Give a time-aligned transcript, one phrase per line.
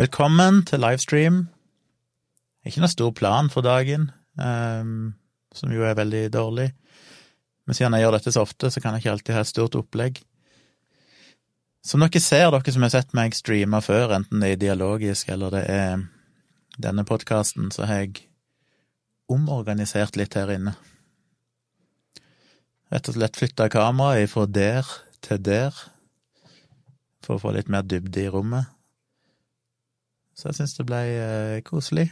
[0.00, 1.34] Velkommen til livestream.
[2.64, 4.06] Ikke noe stor plan for dagen,
[4.40, 5.10] um,
[5.52, 6.70] som jo er veldig dårlig.
[7.68, 9.76] Men siden jeg gjør dette så ofte, så kan jeg ikke alltid ha et stort
[9.76, 10.22] opplegg.
[11.84, 15.58] Som dere ser, dere som har sett meg streame før, enten det er dialogisk eller
[15.58, 16.08] det er
[16.80, 18.24] denne podkasten, så har jeg
[19.28, 20.78] omorganisert litt her inne.
[22.88, 25.88] Rett og slett flytta kameraet fra der til der,
[27.20, 28.72] for å få litt mer dybde i rommet.
[30.34, 32.08] Så jeg syns det ble eh, koselig.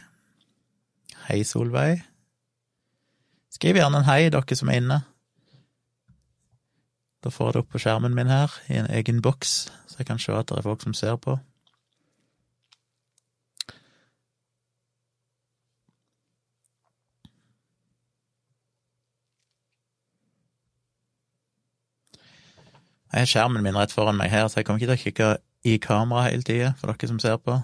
[1.27, 2.03] Hei, Solveig.
[3.51, 5.01] Skriv gjerne en hei, dere som er inne.
[7.21, 10.07] Da får jeg det opp på skjermen min her, i en egen boks, så jeg
[10.09, 11.37] kan se at det er folk som ser på.
[23.11, 25.29] Jeg har skjermen min rett foran meg her, så jeg kommer ikke til å kikke
[25.67, 27.59] i kamera hele tida, for dere som ser på.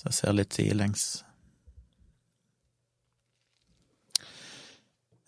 [0.00, 1.02] Så jeg ser litt sidelengs.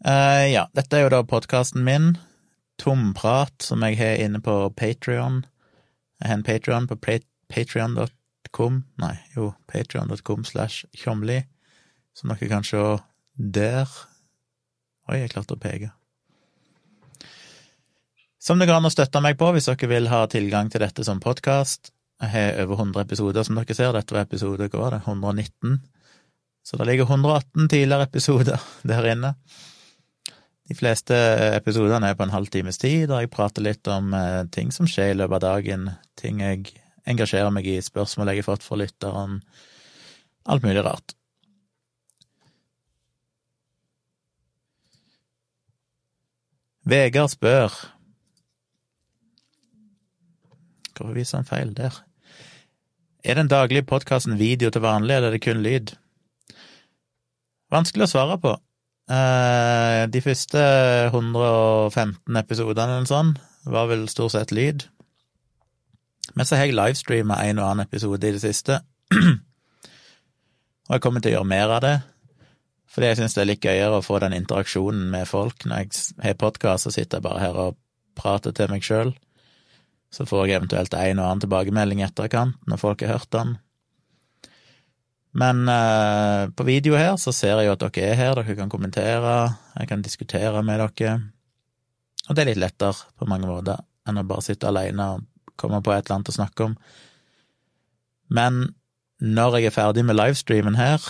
[0.01, 2.15] Uh, ja, dette er jo da podkasten min,
[2.81, 5.43] Tomprat, som jeg har inne på Patrion.
[6.23, 6.97] Jeg har en Patrion på
[7.53, 11.43] patrion.com, nei, jo, patrion.com slash tjomli,
[12.17, 12.81] som dere kan se
[13.37, 13.93] der.
[15.13, 15.93] Oi, jeg klarte å peke.
[18.41, 21.05] Som det går an å støtte meg på hvis dere vil ha tilgang til dette
[21.05, 21.93] som podkast.
[22.23, 23.91] Jeg har over 100 episoder, som dere ser.
[23.97, 25.81] Dette var episode hva var det, 119.
[26.63, 29.35] Så det ligger 118 tidligere episoder der inne.
[30.71, 31.17] De fleste
[31.57, 34.87] episodene er på en halv times tid, der jeg prater litt om eh, ting som
[34.87, 36.71] skjer i løpet av dagen, ting jeg
[37.11, 39.41] engasjerer meg i, spørsmål jeg har fått fra lytteren,
[40.47, 41.17] alt mulig rart.
[46.87, 47.75] Vegard spør
[50.93, 51.97] Hvorfor viser han feil der?
[53.23, 55.93] Er den daglige podkasten video til vanlig, eller er det kun lyd?
[57.71, 58.57] Vanskelig å svare på.
[59.15, 60.63] Eh, de første
[61.13, 63.31] 115 episodene eller sånn
[63.71, 64.89] var vel stort sett lyd.
[66.35, 68.81] Men så har jeg livestreama en og annen episode i det siste.
[69.15, 71.97] Og jeg kommer til å gjøre mer av det,
[72.91, 75.63] fordi jeg syns det er litt gøyere å få den interaksjonen med folk.
[75.63, 77.79] Når jeg har podkast, så sitter bare her og
[78.19, 79.15] prater til meg sjøl.
[80.13, 83.55] Så får jeg eventuelt en og annen tilbakemelding i etterkant når folk har hørt den.
[85.33, 88.73] Men eh, på video her så ser jeg jo at dere er her, dere kan
[88.73, 89.37] kommentere,
[89.79, 91.15] jeg kan diskutere med dere.
[92.29, 95.25] Og det er litt lettere på mange måter enn å bare sitte alene og
[95.57, 96.77] komme på et eller annet å snakke om.
[98.33, 98.63] Men
[99.23, 101.01] når jeg er ferdig med livestreamen her,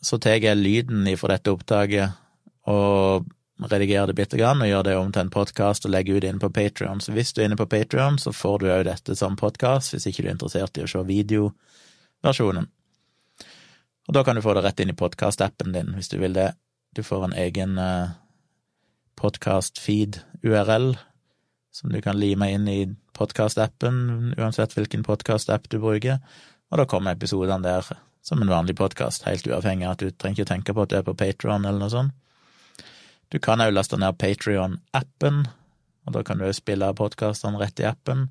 [0.00, 2.16] så tar jeg lyden ifra dette opptaket
[2.70, 3.28] og
[3.68, 6.40] redigere det bitte grann og gjøre det om til en podkast og legge ut inn
[6.40, 7.02] på Patrion.
[7.04, 10.06] Så hvis du er inne på Patrion, så får du òg dette som podkast, hvis
[10.08, 12.70] ikke du er interessert i å se videoversjonen.
[14.08, 16.52] Og da kan du få det rett inn i podkastappen din, hvis du vil det.
[16.96, 18.16] Du får en egen uh,
[19.20, 20.94] podkast-feed-URL
[21.70, 22.80] som du kan lime inn i
[23.14, 26.18] podkastappen, uansett hvilken podkastapp du bruker,
[26.70, 27.86] og da kommer episodene der
[28.26, 30.98] som en vanlig podkast, helt uavhengig av at du trenger ikke tenke på at du
[30.98, 32.16] er på Patron eller noe sånt.
[33.30, 35.44] Du kan òg laste ned Patrion-appen,
[36.06, 38.26] og da kan du spille podkastene rett i appen.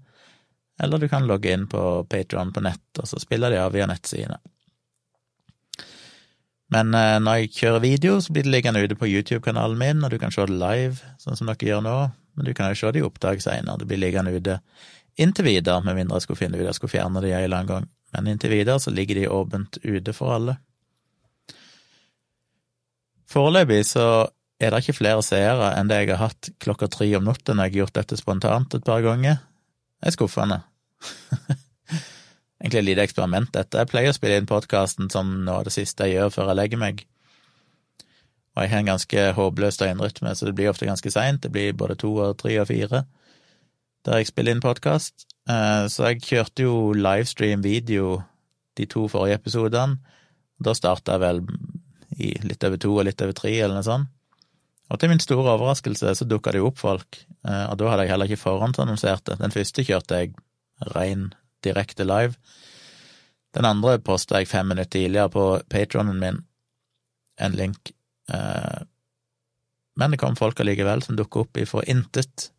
[0.79, 3.87] Eller du kan logge inn på Patrion på nett, og så spiller de av via
[3.87, 4.39] nettsidene.
[6.69, 10.11] Men eh, når jeg kjører video, så blir det liggende ute på YouTube-kanalen min, og
[10.13, 11.97] du kan se det live, sånn som dere gjør nå,
[12.37, 13.79] men du kan òg se det i opptak seinere.
[13.81, 14.59] Det blir liggende ute
[15.19, 17.71] inntil videre, med mindre jeg skulle finne ut jeg skulle fjerne det en eller annen
[17.71, 17.87] gang.
[18.15, 20.55] Men inntil videre så ligger de åpent ute for alle.
[23.29, 24.05] Foreløpig så
[24.59, 27.69] er det ikke flere seere enn det jeg har hatt klokka tre om natta når
[27.69, 29.39] jeg har gjort dette spontant et par ganger.
[29.99, 30.61] Det er skuffende.
[32.59, 33.79] Egentlig et lite eksperiment, dette.
[33.79, 36.59] Jeg pleier å spille inn podkasten som noe av det siste jeg gjør før jeg
[36.59, 37.05] legger meg.
[38.57, 41.39] Og jeg har en ganske håpløs døgnrytme, så det blir ofte ganske seint.
[41.45, 43.05] Det blir både to og tre og fire
[44.07, 45.25] der jeg spiller inn podkast.
[45.49, 48.21] Eh, så jeg kjørte jo livestream video
[48.79, 49.99] de to forrige episodene.
[50.59, 51.43] Da starta jeg vel
[52.19, 54.11] i litt over to og litt over tre, eller noe sånt.
[54.89, 58.07] Og til min store overraskelse så dukka det jo opp folk, eh, og da hadde
[58.07, 59.37] jeg heller ikke forhåndsannonsert det.
[59.41, 60.33] Den første kjørte jeg
[60.95, 61.29] rein
[61.65, 62.37] direkte live.
[63.53, 66.41] Den andre posta jeg fem minutter tidligere på patronen min,
[67.39, 67.93] en link.
[68.33, 68.81] Eh,
[69.99, 72.49] men det kom folk allikevel som dukka opp ifra intet,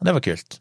[0.00, 0.60] og det var kult.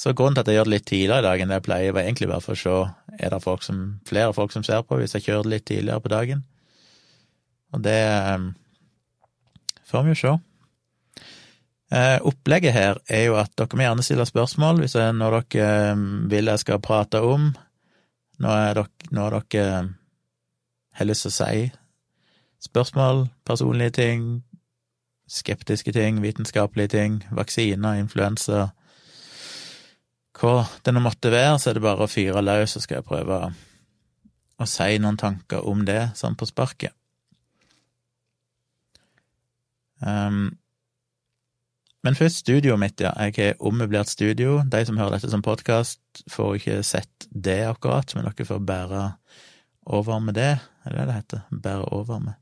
[0.00, 1.92] Så grunnen til at jeg gjør det litt tidligere i dag enn det jeg pleier,
[1.92, 2.76] var egentlig bare for å se
[3.20, 6.02] er det folk som, flere folk som ser på hvis jeg kjører det litt tidligere
[6.02, 6.44] på dagen.
[7.76, 8.46] Og det eh,
[9.90, 10.36] får vi jo se.
[11.90, 15.42] Eh, opplegget her er jo at dere må gjerne stille spørsmål hvis det er noe
[15.50, 17.50] dere eh, vil jeg skal prate om.
[18.40, 19.80] Nå er dere, noe dere
[20.96, 21.70] har lyst til å si
[22.60, 24.22] spørsmål, personlige ting,
[25.30, 28.68] skeptiske ting, vitenskapelige ting, vaksiner, influensa
[30.40, 33.08] Hva det nå måtte være, så er det bare å fyre løs, så skal jeg
[33.08, 33.40] prøve
[34.60, 36.94] å si noen tanker om det, sånn på sparket.
[40.00, 40.58] Um,
[42.04, 43.12] men først studioet mitt, ja.
[43.20, 44.62] Jeg har ommøblert studio.
[44.64, 46.00] De som hører dette som podkast,
[46.32, 49.02] får ikke sett det akkurat, men dere får bære
[49.86, 50.54] over med det.
[50.84, 51.40] Er det det heter?
[51.62, 52.38] Bære over med.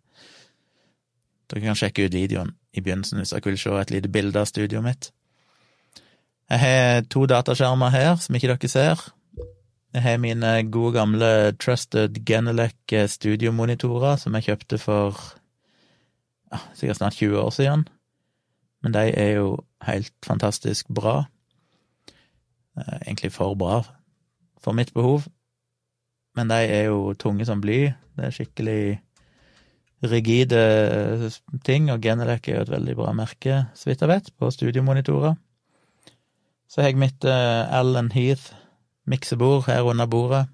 [1.50, 4.46] Dere kan sjekke ut videoen i begynnelsen hvis dere vil se et lite bilde av
[4.46, 5.10] studioet mitt.
[6.48, 9.02] Jeg har to dataskjermer her som ikke dere ser.
[9.94, 15.18] Jeg har mine gode, gamle Trusted Genelec studiomonitorer som jeg kjøpte for
[16.74, 17.88] sikkert snart 20 år siden
[18.82, 21.24] men de er jo helt fantastisk bra.
[22.78, 23.82] Eh, egentlig for bra
[24.62, 25.26] for mitt behov.
[26.36, 27.92] Men de er jo tunge som bly.
[28.16, 29.00] Det er skikkelig
[30.02, 31.30] rigide
[31.64, 35.34] ting, og Genelec er jo et veldig bra merke, så vidt jeg vet, på studiomonitorer.
[36.70, 38.52] Så har jeg mitt Alan Allen Heath
[39.06, 40.46] miksebord her under bordet.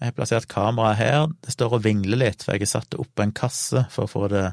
[0.00, 1.26] Jeg har plassert kameraet her.
[1.40, 4.10] Det står og vingler litt, for jeg har satt det oppå en kasse for å
[4.10, 4.50] få det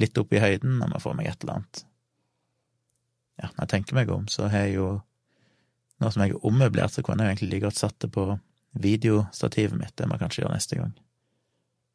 [0.00, 1.82] litt opp i høyden når man får meg et eller annet.
[3.36, 4.96] Ja, når jeg tenker meg om, så har jeg jo
[5.96, 8.26] Nå som jeg er ommøblert, så kunne jeg jo egentlig like godt satt det på
[8.76, 9.94] videostativet mitt.
[9.96, 10.90] Det må jeg kanskje gjøre neste gang.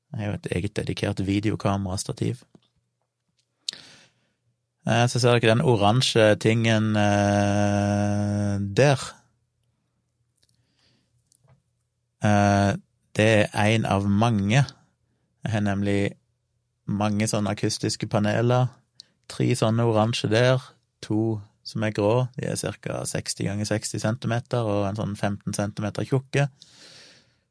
[0.09, 2.41] Jeg har jo et eget dedikert videokamerastativ.
[4.89, 9.05] Eh, så ser dere den oransje tingen eh, der.
[12.25, 12.71] Eh,
[13.17, 14.65] det er en av mange.
[14.65, 16.15] Jeg har nemlig
[16.85, 18.69] mange sånne akustiske paneler.
[19.31, 20.63] Tre sånne oransje der,
[21.03, 22.27] to som er grå.
[22.37, 23.01] De er ca.
[23.05, 26.47] 60 ganger 60 cm og en sånn 15 cm tjukke.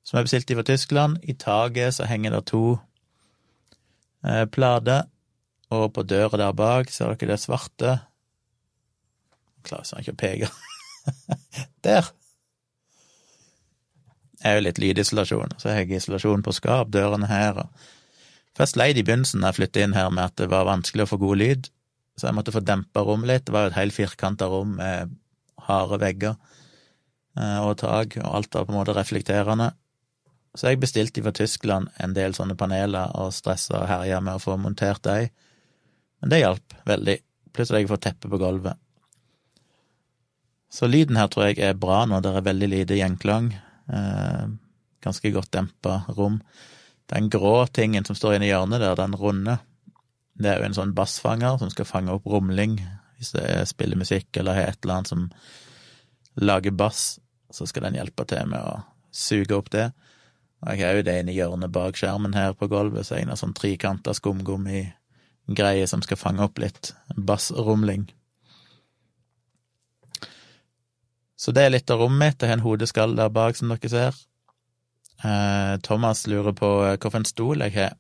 [0.07, 1.21] Som er bestilt fra Tyskland.
[1.23, 2.65] I taket så henger det to
[4.27, 5.07] eh, plater,
[5.71, 7.99] og på døra der bak ser dere det svarte.
[9.67, 10.51] Klarer sånn ikke å peke.
[11.87, 12.11] der!
[14.41, 15.59] Det er jo litt lydisolasjon.
[15.61, 17.89] Så har jeg isolasjon på skap, dørene her og
[18.61, 21.11] Først leid i begynnelsen da jeg flyttet inn her med at det var vanskelig å
[21.15, 21.69] få god lyd,
[22.21, 23.45] så jeg måtte få dempa rommet litt.
[23.47, 25.15] Det var jo et helt firkanta rom med
[25.65, 26.35] harde vegger
[27.41, 29.71] eh, og tak, og alt var på en måte reflekterende.
[30.53, 34.43] Så jeg bestilte fra Tyskland en del sånne paneler og stressa og herja med å
[34.43, 35.31] få montert de,
[36.21, 37.17] men det hjalp veldig.
[37.57, 38.77] Plutselig at jeg får teppe på gulvet.
[40.71, 43.49] Så lyden her tror jeg er bra nå, det er veldig lite gjenklang.
[43.89, 44.45] Eh,
[45.01, 46.43] ganske godt dempa rom.
[47.11, 49.59] Den grå tingen som står inne i hjørnet der, den runde,
[50.41, 52.79] det er jo en sånn bassfanger som skal fange opp rumling
[53.21, 55.27] hvis det er spiller musikk eller et eller annet som
[56.41, 57.19] lager bass,
[57.53, 58.79] så skal den hjelpe til med å
[59.13, 59.91] suge opp det.
[60.65, 63.27] Og jeg har jo det inne i hjørnet bak skjermen her på gulvet, så er
[63.27, 68.09] en av sånn trikanta skumgummi-greie som skal fange opp litt bassrumling.
[71.37, 72.41] Så det er litt av rommet mitt.
[72.41, 74.17] Jeg har en hodeskall der bak, som dere ser.
[75.25, 77.97] Eh, Thomas lurer på eh, hvilken stol jeg har.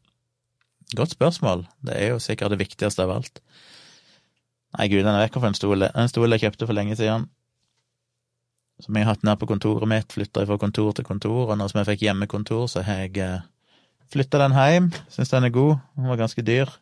[0.96, 1.66] Godt spørsmål.
[1.86, 3.42] Det er jo sikkert det viktigste av alt.
[4.78, 5.98] Nei, gudene vet hvilken stol det er.
[6.00, 7.28] En stol jeg kjøpte for lenge siden.
[8.80, 11.66] Som jeg har hatt ned på kontoret mitt, flytta fra kontor til kontor, og nå
[11.68, 13.42] som jeg fikk hjemmekontor, så har jeg eh,
[14.12, 14.88] flytta den hjem.
[15.12, 15.74] Syns den er god.
[15.98, 16.72] Den var ganske dyr.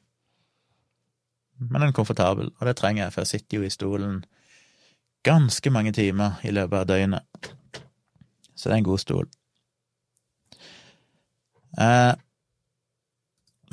[1.58, 4.20] Men den er komfortabel, og det trenger jeg, for jeg sitter jo i stolen
[5.26, 7.50] ganske mange timer i løpet av døgnet.
[8.54, 9.26] Så det er en god stol.
[11.76, 12.14] Eh,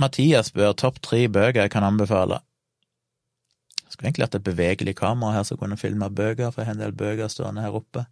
[0.02, 2.42] Mathias spør topp tre bøker jeg kan anbefale.
[3.86, 6.76] Jeg skulle egentlig hatt et bevegelig kamera her som kunne filma bøker, for jeg har
[6.76, 8.06] en del bøker stående her oppe.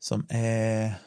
[0.00, 0.98] Som er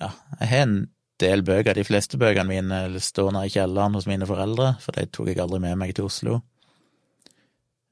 [0.00, 0.08] Ja,
[0.40, 0.78] jeg har en
[1.20, 1.74] del bøker.
[1.74, 5.38] De fleste bøkene mine står nede i kjelleren hos mine foreldre, for de tok jeg
[5.42, 6.40] aldri med meg til Oslo.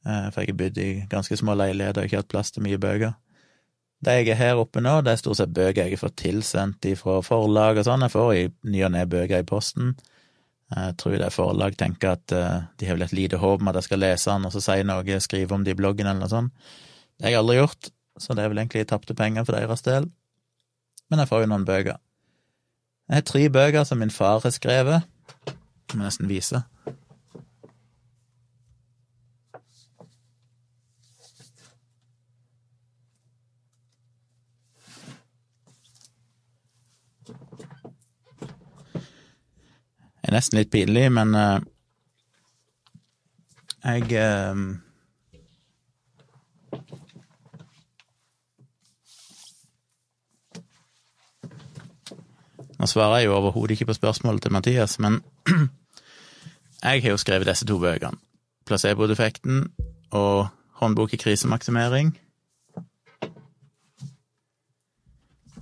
[0.07, 2.81] Eh, for jeg har bodd i ganske små leiligheter og ikke hatt plass til mye
[2.81, 3.15] bøker.
[4.01, 6.87] Det jeg er her oppe nå, det er stort sett bøker jeg har fått tilsendt
[6.97, 8.07] fra forlag og sånn.
[8.07, 9.93] Jeg får i ny og ne bøker i posten.
[10.71, 13.69] Jeg tror det er forlag tenker at uh, de har vel et lite håp om
[13.69, 16.23] at jeg skal lese den, og så si noe, skrive om det i bloggen eller
[16.23, 16.71] noe sånt.
[17.19, 17.91] Det har jeg aldri gjort,
[18.23, 20.09] så det er vel egentlig tapte penger for deres del.
[21.11, 21.99] Men jeg får jo noen bøker.
[23.11, 25.05] Jeg har tre bøker som min far har skrevet.
[25.93, 26.63] Må nesten vise.
[40.23, 41.59] Er nesten litt pinlig, men uh,
[43.85, 44.71] jeg uh,
[52.81, 55.19] Nå svarer jeg jo overhodet ikke på spørsmålet til Mathias, men
[56.87, 58.17] jeg har jo skrevet disse to bøkene.
[58.65, 59.67] Placeboeffekten
[60.17, 60.49] og
[60.81, 62.15] Håndbok i krisemaksimering.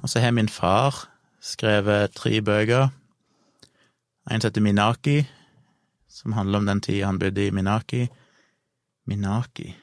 [0.02, 1.08] Og så har min far
[1.42, 2.88] skrevet tre bøker.
[4.30, 5.28] En som heter Minaki,
[6.08, 8.08] som handler om den tida han bodde i Minaki.
[9.06, 9.74] Minaki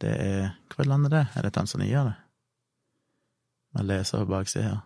[0.00, 1.26] Det er Hva land er det?
[1.34, 2.14] Er det Tanzania, det?
[3.74, 4.76] Jeg leser på baksida her.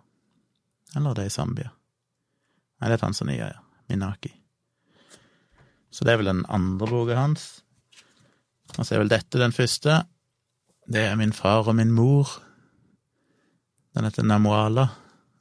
[0.96, 1.72] Eller det er i Zambia.
[2.80, 3.60] Nei, det er Tanzania, ja.
[3.88, 4.32] Minaki.
[5.90, 7.62] Så det er vel den andre boka hans.
[8.78, 9.98] Og så er vel dette den første.
[10.88, 12.30] Det er min far og min mor.
[13.92, 14.88] Den heter Namuala.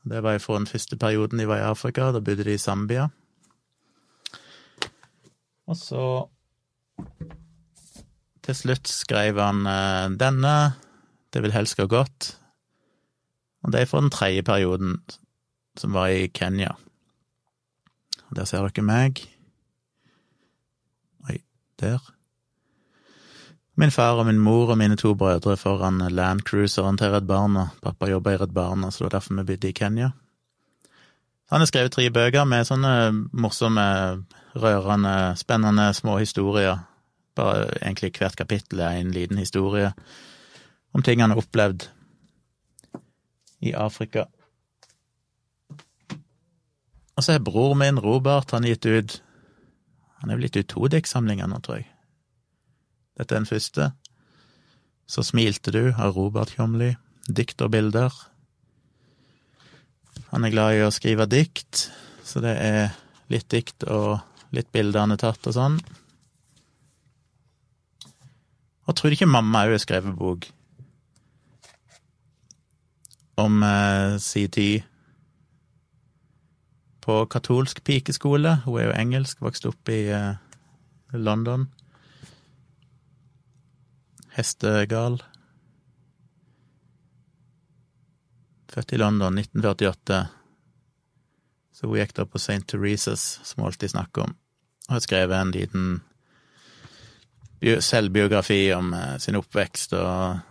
[0.03, 2.11] Det var fra den første perioden de var i Afrika.
[2.11, 3.07] Da bodde de i Zambia.
[5.71, 6.05] Og så
[8.41, 10.73] Til slutt skrev han eh, denne.
[11.31, 12.31] Det vil helst gå godt.
[13.61, 14.95] Og det er fra den tredje perioden,
[15.77, 16.73] som var i Kenya.
[18.35, 19.21] Der ser dere meg.
[21.29, 21.37] Oi,
[21.79, 22.01] der.
[23.77, 27.69] Min far og min mor og mine to brødre foran landcruiseren til Redd Barna.
[27.83, 30.11] Pappa jobba i Redd Barna, så det var derfor vi bodde i Kenya.
[31.51, 32.93] Han har skrevet tre bøker med sånne
[33.33, 33.85] morsomme,
[34.55, 36.83] rørende, spennende små historier.
[37.35, 39.93] Bare egentlig hvert kapittel er en liten historie
[40.91, 41.87] om ting han har opplevd
[43.61, 44.25] i Afrika.
[47.15, 49.21] Og så har bror min, Robert, han gitt ut
[50.21, 51.87] Han er vel gitt ut to diktsamlinger nå, tror jeg.
[53.17, 53.87] Dette er den første.
[55.09, 56.91] Så smilte du av Robert Tjomli.
[57.25, 58.13] Dikt og bilder.
[60.29, 61.87] Han er glad i å skrive dikt,
[62.21, 62.93] så det er
[63.33, 65.77] litt dikt og litt har tatt og sånn.
[68.87, 70.49] Og tror du ikke mamma òg har skrevet bok
[73.41, 74.17] om eh,
[74.51, 74.83] tid
[77.01, 78.59] på katolsk pikeskole.
[78.65, 80.35] Hun er jo engelsk, vokste opp i eh,
[81.13, 81.69] London.
[84.35, 85.21] Hestegal.
[88.71, 90.21] Født i London 1948.
[91.75, 92.61] Så hun gikk da på St.
[92.69, 94.37] Thereses, som hun alltid snakker om,
[94.91, 96.01] og har skrevet en liten
[97.61, 100.41] selvbiografi om eh, sin oppvekst og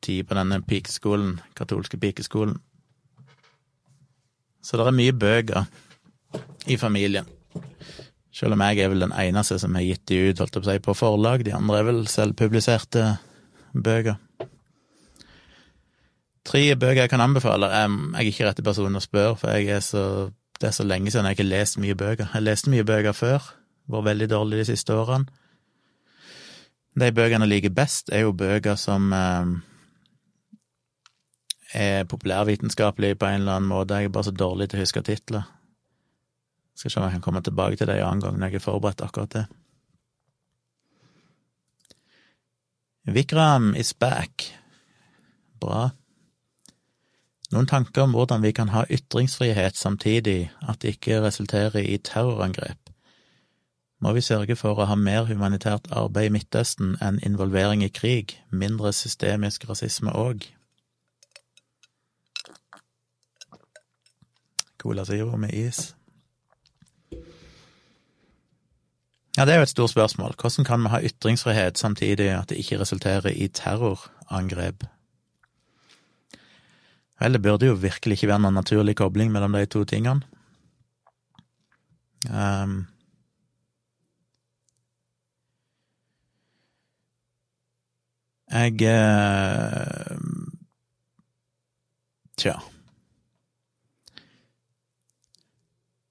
[0.00, 2.56] tid på denne pikeskolen, katolske pikeskolen.
[4.64, 5.68] Så det er mye bøker
[6.66, 7.28] i familien.
[8.32, 10.94] Selv om jeg er vel den eneste som har gitt de ut holdt på, på
[10.94, 11.44] forlag.
[11.44, 13.04] De andre er vel selvpubliserte
[13.74, 14.16] bøker.
[16.46, 17.68] Tre bøker jeg kan anbefale.
[17.68, 20.30] Jeg er ikke rette personen å spørre, for er så,
[20.60, 22.30] det er så lenge siden jeg ikke har lest mye bøker.
[22.32, 23.50] Jeg leste mye bøker før,
[23.92, 25.28] vært veldig dårlig de siste årene.
[27.00, 29.52] De bøkene jeg liker best, er jo bøker som eh,
[31.74, 33.94] er populærvitenskapelige på en eller annen måte.
[33.94, 35.46] Jeg er bare så dårlig til å huske titler.
[36.74, 38.66] Skal se om jeg kan komme tilbake til det en annen gang når jeg er
[38.66, 39.46] forberedt akkurat det.
[43.10, 44.50] Vikram is back.
[45.60, 45.90] Bra.
[47.50, 52.89] Noen tanker om hvordan vi kan ha ytringsfrihet samtidig at det ikke resulterer i terrorangrep.
[54.00, 58.38] Må vi sørge for å ha mer humanitært arbeid i Midtøsten enn involvering i krig,
[58.48, 60.46] mindre systemisk rasisme òg?
[64.80, 65.90] Cola Zero med is.
[69.36, 70.32] Ja, det er jo et stort spørsmål.
[70.40, 74.86] Hvordan kan vi ha ytringsfrihet samtidig at det ikke resulterer i terrorangrep?
[77.20, 80.24] Vel, det burde jo virkelig ikke være noen naturlig kobling mellom de to tingene.
[82.32, 82.86] Um,
[88.50, 90.16] jeg eh,
[92.40, 92.56] Tja.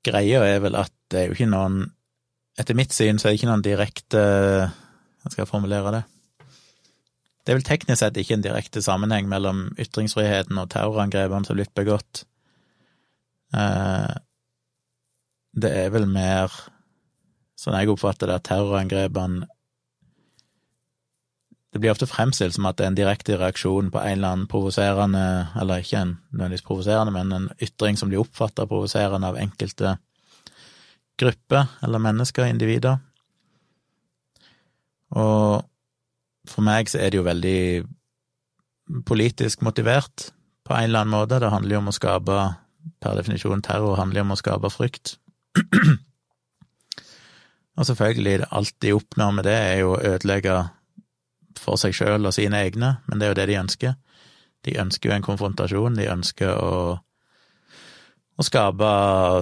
[0.06, 1.82] Greia er vel at det er jo ikke noen
[2.60, 6.04] Etter mitt syn så er det ikke noen direkte Hvordan skal jeg formulere det?
[7.44, 11.72] Det er vel teknisk sett ikke en direkte sammenheng mellom ytringsfriheten og terrorangrepene som blitt
[11.74, 12.22] begått.
[13.58, 14.12] Eh,
[15.58, 16.54] det er vel mer,
[17.58, 19.50] sånn jeg oppfatter det, at terrorangrepene
[21.70, 24.48] Det blir ofte fremstilt som at det er en direkte reaksjon på en eller annen
[24.50, 29.98] provoserende, eller ikke en nødvendigvis provoserende, men en ytring som blir oppfatta provoserende av enkelte
[31.20, 32.98] grupper eller mennesker, individer.
[35.14, 35.66] Og
[36.50, 37.62] for meg så er det jo veldig
[39.06, 40.32] politisk motivert
[40.66, 41.40] på en eller annen måte.
[41.42, 42.40] Det handler jo om å skape,
[43.04, 45.18] per definisjon, terror handler jo om å skape frykt.
[47.80, 50.56] Og selvfølgelig, alt de oppnår med det, er jo å ødelegge
[51.58, 53.98] for seg sjøl og sine egne, men det er jo det de ønsker.
[54.68, 57.00] De ønsker jo en konfrontasjon, de ønsker å,
[58.38, 58.90] å skape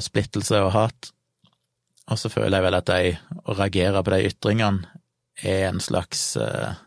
[0.06, 1.12] splittelse og hat.
[2.08, 4.94] Og så føler jeg vel at de, å reagere på de ytringene
[5.44, 6.78] er en slags en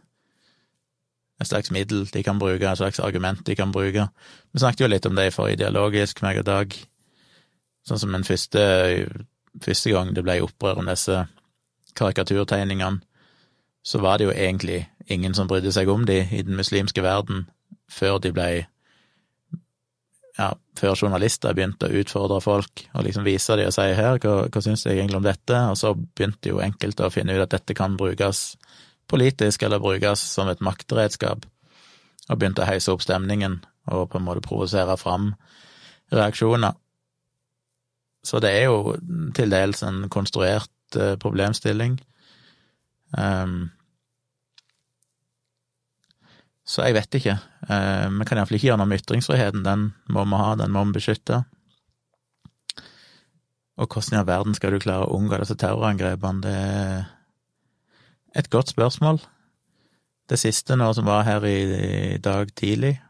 [1.40, 4.06] et slags middel de kan bruke, et slags argument de kan bruke.
[4.52, 6.74] Vi snakket jo litt om det i forrige dialogisk, meg og Dag.
[7.88, 8.60] Sånn som den første,
[9.64, 11.22] første gang det ble opprør om disse
[11.96, 13.00] karikaturtegningene,
[13.82, 17.46] så var det jo egentlig ingen som brydde seg om de i den muslimske verden
[17.90, 18.50] før de ble
[20.38, 24.34] ja, før journalister begynte å utfordre folk og liksom vise dem og si her, hva,
[24.48, 27.56] hva syns jeg egentlig om dette, og så begynte jo enkelte å finne ut at
[27.56, 28.54] dette kan brukes
[29.10, 31.44] politisk eller brukes som et maktredskap,
[32.28, 33.58] og begynte å heise opp stemningen
[33.90, 35.32] og på en måte provosere fram
[36.14, 36.76] reaksjoner.
[38.26, 38.94] Så det er jo
[39.34, 41.96] til dels en konstruert uh, problemstilling.
[43.16, 43.70] Um,
[46.66, 47.38] så jeg vet ikke.
[47.66, 49.64] Uh, vi kan iallfall ikke gjøre noe med ytringsfriheten.
[49.66, 51.42] Den må vi ha, den må vi beskytte.
[53.80, 56.42] Og hvordan i all verden skal du klare å unngå disse terrorangrepene?
[56.44, 57.06] Det er
[58.36, 59.22] et godt spørsmål.
[60.30, 63.00] Det siste nå som var her i, dag tidlig,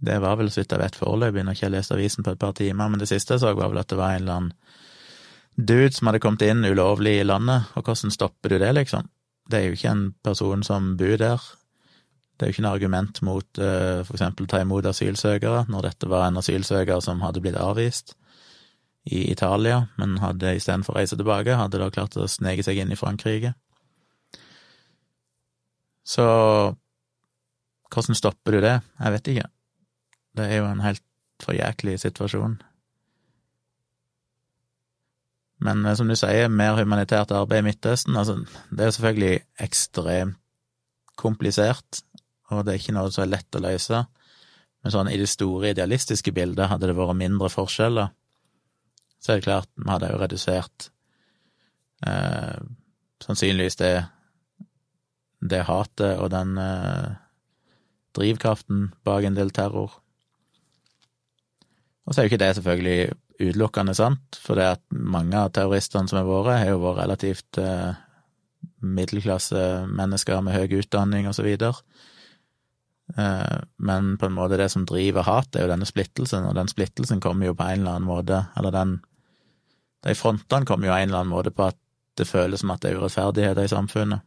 [0.00, 2.32] det var vel så vidt jeg vet foreløpig, når jeg ikke har lest avisen på
[2.32, 4.38] et par timer, men det siste jeg så, var vel at det var en eller
[4.38, 4.54] annen
[5.56, 9.08] dude som hadde kommet inn ulovlig i landet, og hvordan stopper du det, liksom?
[9.46, 11.42] Det er jo ikke en person som bor der.
[12.36, 16.08] Det er jo ikke noe argument mot uh, for eksempel ta imot asylsøkere, når dette
[16.10, 18.16] var en asylsøker som hadde blitt avvist
[19.06, 22.90] i Italia, men hadde istedenfor å reise tilbake, hadde da klart å sneke seg inn
[22.92, 23.54] i Frankrike.
[26.06, 26.26] Så
[27.94, 28.80] hvordan stopper du det?
[28.98, 29.48] Jeg vet ikke.
[30.36, 31.02] Det er jo en helt
[31.42, 32.58] for jæklig situasjon.
[35.66, 38.38] Men eh, som du sier, mer humanitært arbeid i Midtøsten, altså,
[38.70, 40.42] det er selvfølgelig ekstremt
[41.16, 42.02] komplisert,
[42.52, 44.02] og det er ikke noe som er lett å løse.
[44.84, 48.12] Men sånn i det store idealistiske bildet, hadde det vært mindre forskjeller,
[49.18, 50.90] så er det klart vi hadde jo redusert
[52.06, 52.60] eh,
[53.24, 53.94] sannsynligvis det
[55.40, 57.16] det hatet og den eh,
[58.16, 59.92] drivkraften bak en del terror.
[62.06, 63.00] Og så er jo ikke det selvfølgelig
[63.38, 67.60] utelukkende sant, for det at mange av terroristene som har vært, har jo vært relativt
[67.62, 67.96] eh,
[68.80, 71.74] middelklassemennesker med høy utdanning og så videre.
[73.16, 76.70] Eh, men på en måte det som driver hat, er jo denne splittelsen, og den
[76.72, 78.98] splittelsen kommer jo på en eller annen måte, eller den
[80.06, 81.78] De frontene kommer jo på en eller annen måte på at
[82.16, 84.22] det føles som at det er urettferdigheter i samfunnet.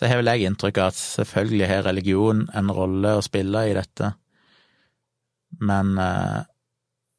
[0.00, 3.74] så har vel jeg inntrykk av at selvfølgelig har religion en rolle å spille i
[3.76, 4.14] dette,
[5.58, 6.40] men eh,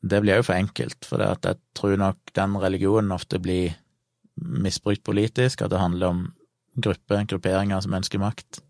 [0.01, 3.75] det blir jo for enkelt, for jeg tror nok den religionen ofte blir
[4.35, 6.23] misbrukt politisk, at det handler om
[6.81, 8.61] grupper, grupperinger som ønsker makt,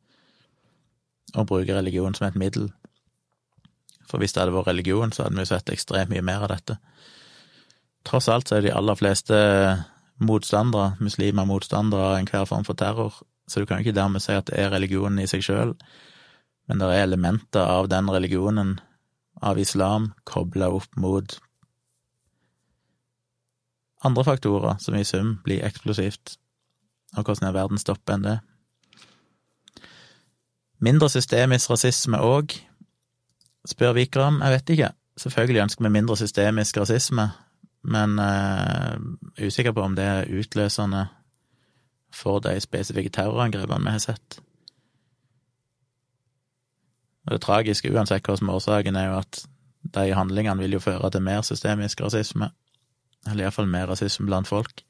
[1.35, 2.71] og bruker religion som et middel.
[4.09, 6.51] For hvis det hadde vært religion, så hadde vi jo sett ekstremt mye mer av
[6.51, 6.77] dette.
[8.07, 9.37] Tross alt så er de aller fleste
[10.21, 14.49] motstandere, muslimer motstandere av enhver form for terror, så du kan ikke dermed si at
[14.49, 15.75] det er religionen i seg sjøl,
[16.67, 18.79] men det er elementer av den religionen,
[19.41, 21.39] av islam, kobla opp mot
[24.01, 26.37] andre faktorer som i sum blir eksplosivt,
[27.17, 28.37] og hvordan er verden stopper enn det?
[30.81, 32.55] Mindre systemisk rasisme òg,
[33.69, 34.91] spør Vikram, jeg vet ikke.
[35.21, 37.27] Selvfølgelig ønsker vi mindre systemisk rasisme,
[37.83, 38.97] men uh,
[39.41, 41.05] usikker på om det er utløsende
[42.13, 44.41] for de spesifikke terrorangrepene vi har sett.
[47.27, 49.43] Og det tragiske, uansett hva som er årsaken, er jo at
[49.95, 52.51] de handlingene vil jo føre til mer systemisk rasisme,
[53.27, 54.83] eller iallfall mer rasisme blant folk,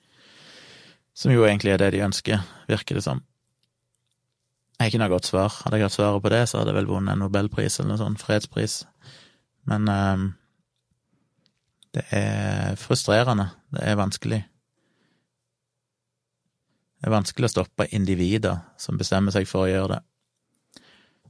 [1.14, 3.24] som jo egentlig er det de ønsker, virker det som.
[4.82, 5.56] Jeg har ikke noe godt svar.
[5.62, 8.00] Hadde jeg hatt svaret på det, så hadde jeg vel vunnet en nobelpris eller en
[8.00, 8.80] sånn fredspris.
[9.70, 10.24] Men um,
[11.94, 13.52] det er frustrerende.
[13.70, 14.40] Det er vanskelig.
[16.98, 20.02] Det er vanskelig å stoppe individer som bestemmer seg for å gjøre det.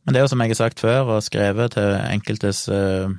[0.02, 3.12] Men det er jo som jeg har sagt før, og skrevet til enkeltes uh,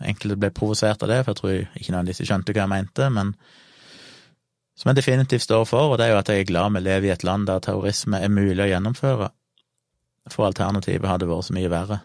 [0.00, 2.72] Enkelte ble provosert av det, for jeg tror ikke noen av disse skjønte hva jeg
[2.72, 3.34] mente, men
[4.72, 7.10] som jeg definitivt står for, og det er jo at jeg er glad vi lever
[7.10, 9.28] i et land der terrorisme er mulig å gjennomføre,
[10.32, 12.00] for alternativet hadde vært så mye verre.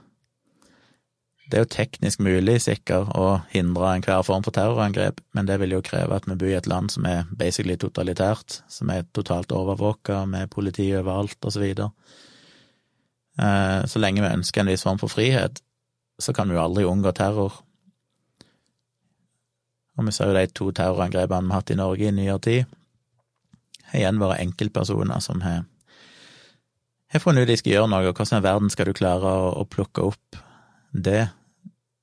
[1.45, 5.77] Det er jo teknisk mulig, sikkert, å hindre enhver form for terrorangrep, men det vil
[5.77, 9.55] jo kreve at vi bor i et land som er basically totalitært, som er totalt
[9.55, 11.93] overvåka med politi overalt, og så videre.
[13.39, 15.61] Eh, så lenge vi ønsker en viss form for frihet,
[16.19, 17.61] så kan vi jo aldri unngå terror.
[19.95, 22.75] Og vi ser jo de to terrorangrepene vi har hatt i Norge i nyere tid,
[23.91, 25.63] har igjen vært enkeltpersoner som har
[27.15, 29.51] har funnet ut de skal gjøre noe, og hvordan i verden skal du klare å,
[29.61, 30.39] å plukke opp
[30.91, 31.29] det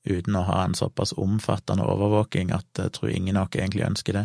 [0.08, 4.18] uten å ha en såpass omfattende overvåking at jeg tror ingen av oss egentlig ønsker
[4.18, 4.24] det.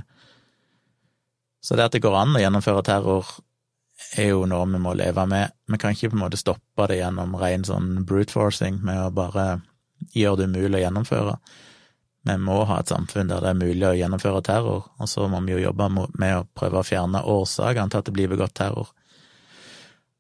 [1.62, 3.28] Så det at det går an å gjennomføre terror,
[4.18, 5.54] er jo noe vi må leve med.
[5.68, 9.14] Vi kan ikke på en måte stoppe det gjennom ren sånn brute forcing med å
[9.14, 9.48] bare
[10.14, 11.34] gjøre det umulig å gjennomføre.
[12.28, 15.40] Vi må ha et samfunn der det er mulig å gjennomføre terror, og så må
[15.46, 18.92] vi jo jobbe med å prøve å fjerne årsakene til at det blir begått terror.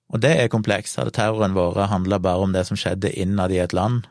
[0.07, 0.95] Og det er komplekst.
[0.95, 4.07] Hadde terroren vår handla bare om det som skjedde innad i et land,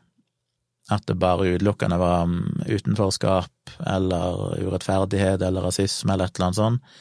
[0.93, 2.29] at det bare utelukkende var
[2.69, 7.01] utenforskap eller urettferdighet eller rasisme eller et eller annet sånt,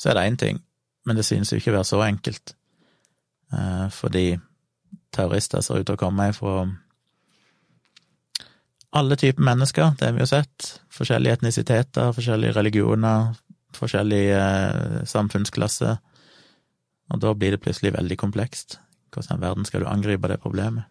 [0.00, 0.58] så er det én ting,
[1.06, 2.54] men det synes jo ikke å være så enkelt,
[3.52, 4.26] eh, fordi
[5.14, 6.64] terrorister ser ut til å komme fra
[8.90, 13.34] alle typer mennesker, det har vi jo sett, forskjellige etnisiteter, forskjellige religioner,
[13.76, 15.98] forskjellige eh, samfunnsklasser,
[17.10, 18.78] og da blir det plutselig veldig komplekst.
[19.10, 20.86] Hvordan i verden skal du angripe det problemet?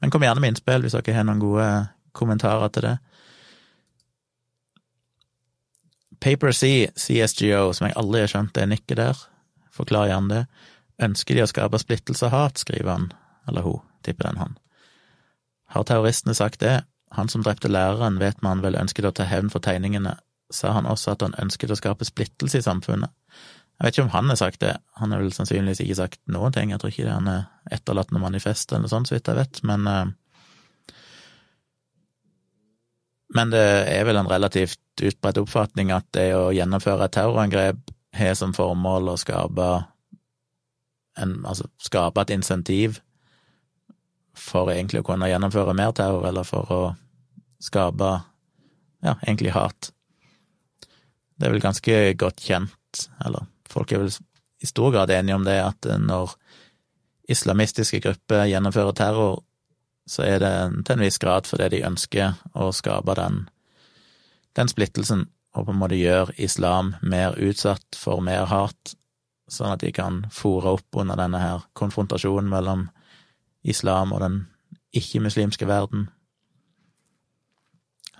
[0.00, 1.66] Men kom gjerne med innspill hvis dere har noen gode
[2.14, 2.96] kommentarer til det.
[6.22, 9.22] Paper C, CSGO, som jeg aldri har skjønt det nikket der,
[9.74, 10.42] forklar gjerne det.
[11.02, 13.08] Ønsker de å skape splittelse og hat, skriver han,
[13.50, 14.58] eller hun, tipper den han.
[15.74, 16.82] Har terroristene sagt det?
[17.16, 20.14] Han som drepte læreren, vet man vel ønsket å ta hevn for tegningene.
[20.52, 23.10] Sa han også at han ønsket å skape splittelse i samfunnet?
[23.80, 26.54] Jeg vet ikke om han har sagt det, han har vel sannsynligvis ikke sagt noen
[26.54, 29.30] ting, jeg tror ikke det han er etterlatt noe manifest eller noe sånt, så vidt
[29.32, 30.12] jeg vet, men uh,
[33.32, 38.34] Men det er vel en relativt utbredt oppfatning at det å gjennomføre et terrorangrep har
[38.36, 39.68] som formål å skape
[41.20, 43.00] en, altså skape et insentiv
[44.36, 46.82] for egentlig å kunne gjennomføre mer terror, eller for å
[47.62, 48.10] skape
[49.04, 49.90] ja, egentlig hat.
[51.36, 54.12] Det er vel ganske godt kjent, eller folk er vel
[54.62, 56.36] i stor grad enige om det, at når
[57.32, 59.40] islamistiske grupper gjennomfører terror,
[60.12, 63.46] så er det til en viss grad fordi de ønsker å skape den,
[64.58, 68.94] den splittelsen, og på en måte gjøre islam mer utsatt for mer hat,
[69.52, 72.86] sånn at de kan fòre opp under denne her konfrontasjonen mellom
[73.68, 74.38] islam og den
[74.96, 76.08] ikke-muslimske verden.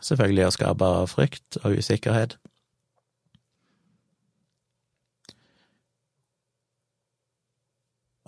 [0.02, 2.38] Selvfølgelig å skape frykt og usikkerhet.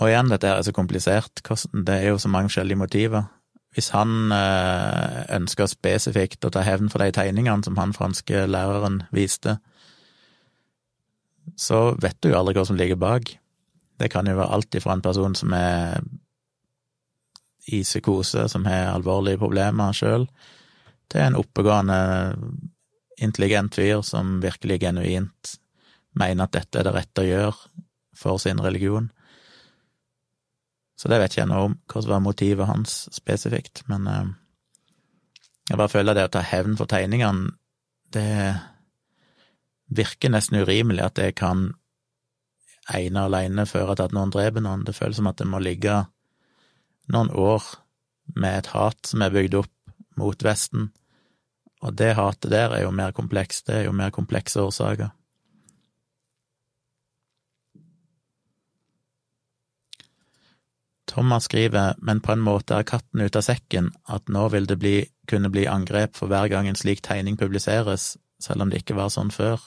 [0.02, 1.40] Og igjen, dette er så komplisert,
[1.86, 3.28] det er jo så mange forskjellige motiver.
[3.74, 9.02] Hvis han eh, ønsker spesifikt å ta hevn for de tegningene som han franske læreren
[9.14, 9.58] viste,
[11.58, 13.34] så vet du jo aldri hva som ligger bak.
[13.98, 15.98] Det kan jo være alt ifra en person som er
[17.66, 20.26] i psykose, som har alvorlige problemer sjøl,
[21.10, 21.98] til en oppegående,
[23.22, 25.52] intelligent fyr som virkelig genuint
[26.18, 27.84] mener at dette er det rette å gjøre
[28.18, 29.06] for sin religion.
[31.04, 34.28] Så det vet ikke jeg noe om, hva som var motivet hans spesifikt, men eh,
[35.68, 37.50] jeg bare føler det å ta hevn for tegningene,
[38.16, 38.54] det
[39.92, 41.66] virker nesten urimelig at det kan
[42.88, 44.86] ene og alene føre til at noen dreper noen.
[44.88, 45.98] Det føles som at det må ligge
[47.12, 47.68] noen år
[48.32, 49.72] med et hat som er bygd opp
[50.16, 50.88] mot Vesten,
[51.84, 55.12] og det hatet der er jo mer komplekst, det er jo mer komplekse årsaker.
[61.06, 64.78] Thomas skriver, men på en måte er katten ute av sekken, at nå vil det
[64.80, 64.96] bli,
[65.28, 69.12] kunne bli angrep for hver gang en slik tegning publiseres, selv om det ikke var
[69.12, 69.60] sånn før.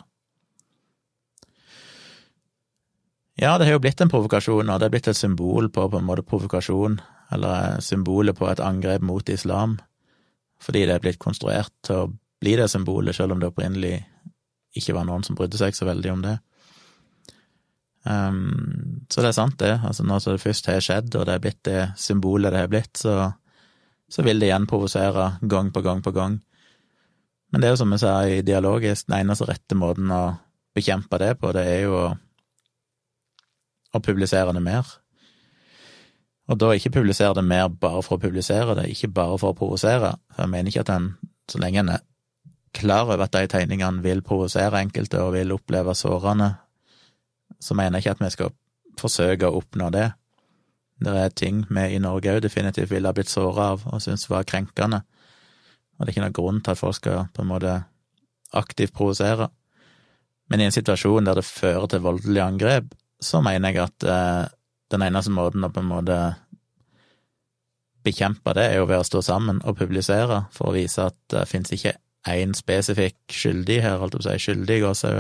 [3.38, 6.00] Ja, det har jo blitt en provokasjon, og det er blitt et symbol på på
[6.00, 6.98] en måte provokasjon,
[7.32, 9.78] eller symbolet på et angrep mot islam,
[10.64, 14.00] fordi det er blitt konstruert til å bli det symbolet, selv om det opprinnelig
[14.78, 16.38] ikke var noen som brydde seg så veldig om det.
[18.08, 19.74] Um, så det er sant, det.
[19.84, 22.94] Altså Når det først har skjedd, og det er blitt det symbolet det har blitt,
[22.98, 23.32] så,
[24.10, 26.38] så vil det igjen provosere gang på gang på gang.
[27.52, 30.38] Men det er jo som vi sa i dialogisk, den eneste rette måten å
[30.76, 32.08] bekjempe det på, det er jo å,
[33.96, 34.88] å publisere det mer.
[36.48, 39.58] Og da ikke publisere det mer bare for å publisere det, ikke bare for å
[39.58, 40.14] provosere.
[40.38, 41.10] Jeg mener ikke at en,
[41.52, 42.06] så lenge en er
[42.78, 46.54] klar over at de tegningene vil provosere enkelte og vil oppleve sårende
[47.60, 48.56] så mener jeg ikke at vi skal
[48.98, 50.08] forsøke å oppnå det.
[51.04, 54.30] Det er ting vi i Norge òg definitivt ville ha blitt såra av og syntes
[54.32, 55.04] var krenkende,
[55.98, 57.76] og det er ikke noen grunn til at folk skal på en måte
[58.58, 59.50] aktivt provosere.
[60.48, 64.44] Men i en situasjon der det fører til voldelige angrep, så mener jeg at eh,
[64.94, 66.18] den eneste måten å på en måte
[68.08, 71.48] bekjempe det, er jo ved å stå sammen og publisere, for å vise at det
[71.50, 75.12] finnes ikke én spesifikk skyldig her, holdt jeg på å si, skyldig også,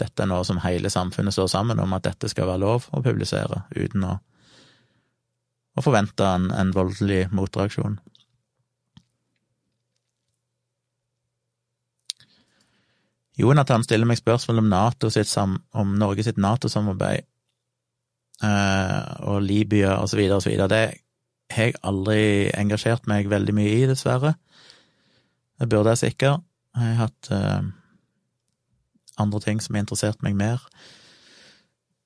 [0.00, 3.02] dette er noe som hele samfunnet står sammen om at dette skal være lov å
[3.04, 4.16] publisere, uten å,
[5.78, 8.00] å forvente en, en, voldelig motreaksjon.
[13.38, 17.24] Jonathan stiller meg spørsmål om, NATO sitt sam om Norge sitt NATO-samarbeid
[18.46, 20.20] eh, og Libya osv.
[20.36, 20.54] osv.
[20.70, 20.82] Det
[21.54, 24.36] har jeg aldri engasjert meg veldig mye i, dessverre.
[25.58, 26.46] Det burde jeg sikkert.
[26.74, 27.66] Jeg har hatt eh,
[29.20, 30.62] andre ting som har interessert meg mer.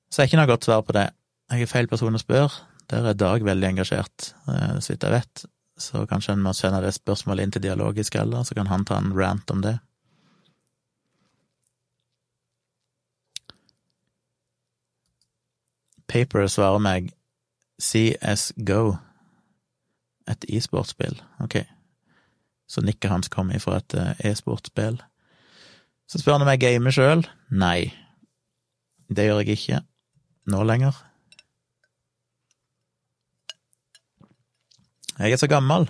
[0.09, 1.09] Så jeg har ikke noe godt svar på det.
[1.49, 2.65] Jeg er feil person å spørre.
[2.89, 5.45] Der er Dag veldig engasjert, eh, så vidt jeg vet.
[5.77, 8.97] Så kanskje en må sende det spørsmålet inn til Dialogisk eller, så kan han ta
[8.97, 9.77] en rant om det.
[16.09, 17.11] Paper svarer meg
[17.79, 18.97] CSGO,
[20.29, 21.21] et e-sportspill.
[21.39, 21.61] Ok.
[22.69, 24.99] Så nikket hans kom ifra et eh, e-sportspill.
[26.09, 27.21] Så spør han om jeg gamer sjøl.
[27.53, 27.91] Nei,
[29.13, 29.81] det gjør jeg ikke
[30.49, 30.97] nå lenger.
[35.19, 35.89] Jeg er så gammel.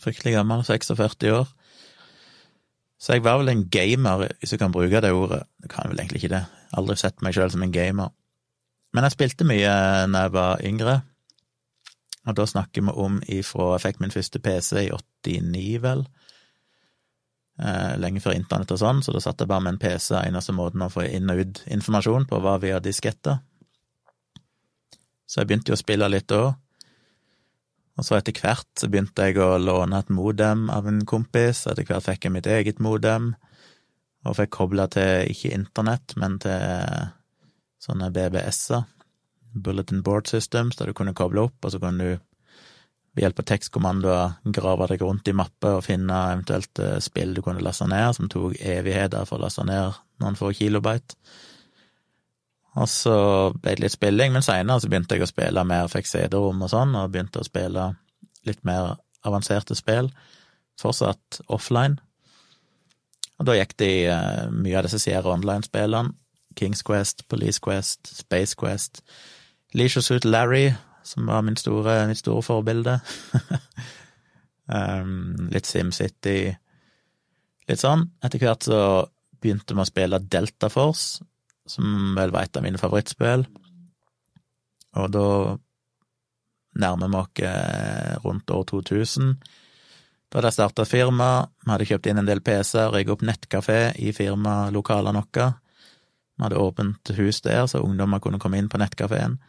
[0.00, 1.50] Fryktelig gammel, 46 år.
[3.00, 5.42] Så jeg var vel en gamer, hvis du kan bruke det ordet.
[5.60, 6.44] Det kan vel egentlig ikke det.
[6.76, 8.12] Aldri sett meg sjøl som en gamer.
[8.94, 9.72] Men jeg spilte mye
[10.10, 10.96] da jeg var yngre,
[12.28, 14.90] og da snakker vi om ifra jeg fikk min første PC i
[15.26, 16.04] 89, vel.
[17.60, 20.14] Eh, lenge før internett og sånn, så da satt jeg bare med en PC.
[20.16, 23.42] Eneste måten å få inn og ut informasjon på var via disketter.
[25.28, 26.54] Så jeg begynte jo å spille litt da.
[28.00, 31.84] Og så etter hvert så begynte jeg å låne et modem av en kompis, etter
[31.84, 33.34] hvert fikk jeg mitt eget modem,
[34.24, 37.12] og fikk kobla til ikke internett, men til
[37.84, 38.88] sånne BBS-er,
[39.52, 42.24] Bulletin Board Systems, der du kunne koble opp, og så kunne du
[43.14, 47.42] ved hjelp av tekstkommandoer grave deg rundt i mapper og finne eventuelt eh, spill du
[47.42, 51.18] kunne laste ned, som tok evigheter for å laste ned noen få kilobyte.
[52.78, 53.14] Og så
[53.56, 56.70] ble det litt spilling, men seinere så begynte jeg å spille mer, fikk CD-rom og
[56.70, 57.88] sånn, og begynte å spille
[58.46, 58.94] litt mer
[59.26, 60.12] avanserte spill,
[60.80, 61.98] fortsatt offline.
[63.40, 66.14] Og da gikk det i uh, mye av disse Sierra Online-spillene,
[66.58, 69.02] Kings Quest, Police Quest, Space Quest,
[69.74, 70.70] Leisure Suit Larry,
[71.10, 72.98] som var store, mitt store forbilde.
[74.76, 76.38] um, litt SimCity,
[77.68, 78.06] litt sånn.
[78.22, 78.82] Etter hvert så
[79.40, 81.24] begynte vi å spille Delta Force,
[81.66, 83.46] som vel var et av mine favorittspill.
[85.00, 85.26] Og da
[86.80, 89.34] nærmer vi oss eh, rundt år 2000.
[90.30, 91.30] Da hadde jeg starta firma,
[91.64, 95.48] vi hadde kjøpt inn en del PC-er, rigga opp nettkafé i firmalokalene våre.
[96.38, 99.40] Vi hadde åpent hus der, så ungdommer kunne komme inn på nettkafeen.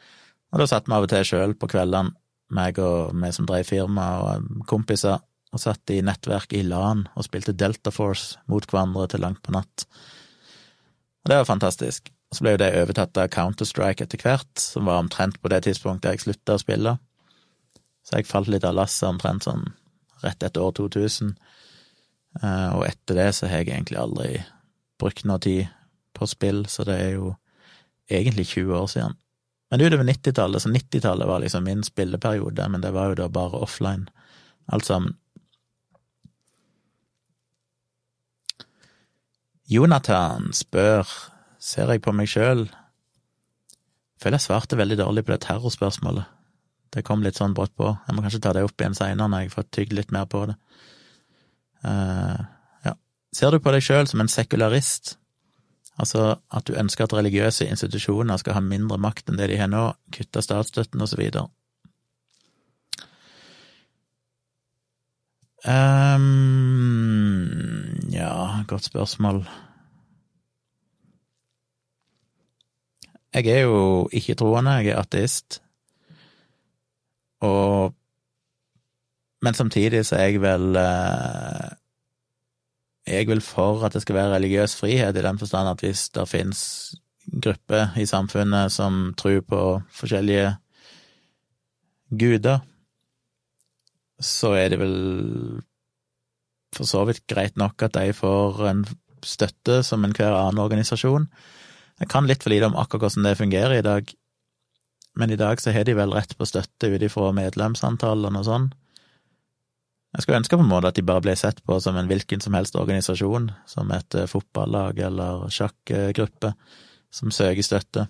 [0.52, 2.16] Og da satt vi av og til sjøl på kveldene,
[2.52, 7.26] meg og vi som drev firma og kompiser, og satt i nettverk i LAN og
[7.28, 9.86] spilte Delta Force mot hverandre til langt på natt.
[11.24, 12.12] Og det var fantastisk.
[12.32, 15.66] Og så ble jo det overtatt av Counter-Strike etter hvert, som var omtrent på det
[15.68, 16.96] tidspunktet jeg slutta å spille.
[18.08, 19.68] Så jeg falt litt av lasset omtrent sånn
[20.24, 21.34] rett etter år 2000.
[22.40, 24.32] Eh, og etter det så har jeg egentlig aldri
[25.02, 25.68] brukt noe tid
[26.16, 27.34] på spill, så det er jo
[28.12, 29.20] egentlig 20 år siden.
[29.72, 33.62] Men utover 90-tallet, så 90-tallet var liksom min spilleperiode, men det var jo da bare
[33.64, 34.10] offline,
[34.68, 35.16] alt sammen.
[39.72, 41.08] Jonathan spør,
[41.56, 42.66] ser jeg på meg sjøl?
[44.20, 46.28] Føler jeg svarte veldig dårlig på det terrorspørsmålet.
[46.92, 47.94] Det kom litt sånn brått på.
[47.96, 50.44] Jeg må kanskje ta det opp igjen seinere når jeg får tygd litt mer på
[50.50, 50.58] det.
[51.88, 52.44] Uh,
[52.84, 52.98] ja.
[53.32, 55.16] Ser du på deg sjøl som en sekularist?
[56.02, 59.70] Altså at du ønsker at religiøse institusjoner skal ha mindre makt enn det de har
[59.70, 59.84] nå,
[60.16, 61.48] kutte statsstøtten videre.
[65.62, 67.46] Um,
[68.10, 69.46] ja, godt spørsmål.
[73.34, 75.62] Jeg er jo ikke troende, jeg er ateist.
[77.42, 77.94] Og
[79.42, 81.70] Men samtidig så er jeg vel eh,
[83.12, 86.28] jeg vil for at det skal være religiøs frihet, i den forstand at hvis det
[86.30, 86.62] finnes
[87.32, 89.62] grupper i samfunnet som tror på
[89.94, 90.56] forskjellige
[92.12, 92.62] guder,
[94.22, 94.98] så er det vel
[96.76, 98.84] for så vidt greit nok at de får en
[99.26, 101.28] støtte som enhver annen organisasjon.
[102.02, 104.14] Jeg kan litt for lite om akkurat hvordan det fungerer i dag,
[105.20, 108.70] men i dag så har de vel rett på støtte ut ifra medlemsantallene og sånn.
[110.12, 112.42] Jeg skulle ønske på en måte at de bare ble sett på som en hvilken
[112.44, 116.52] som helst organisasjon, som et eh, fotballag eller sjakkgruppe
[117.12, 118.08] som søker støtte.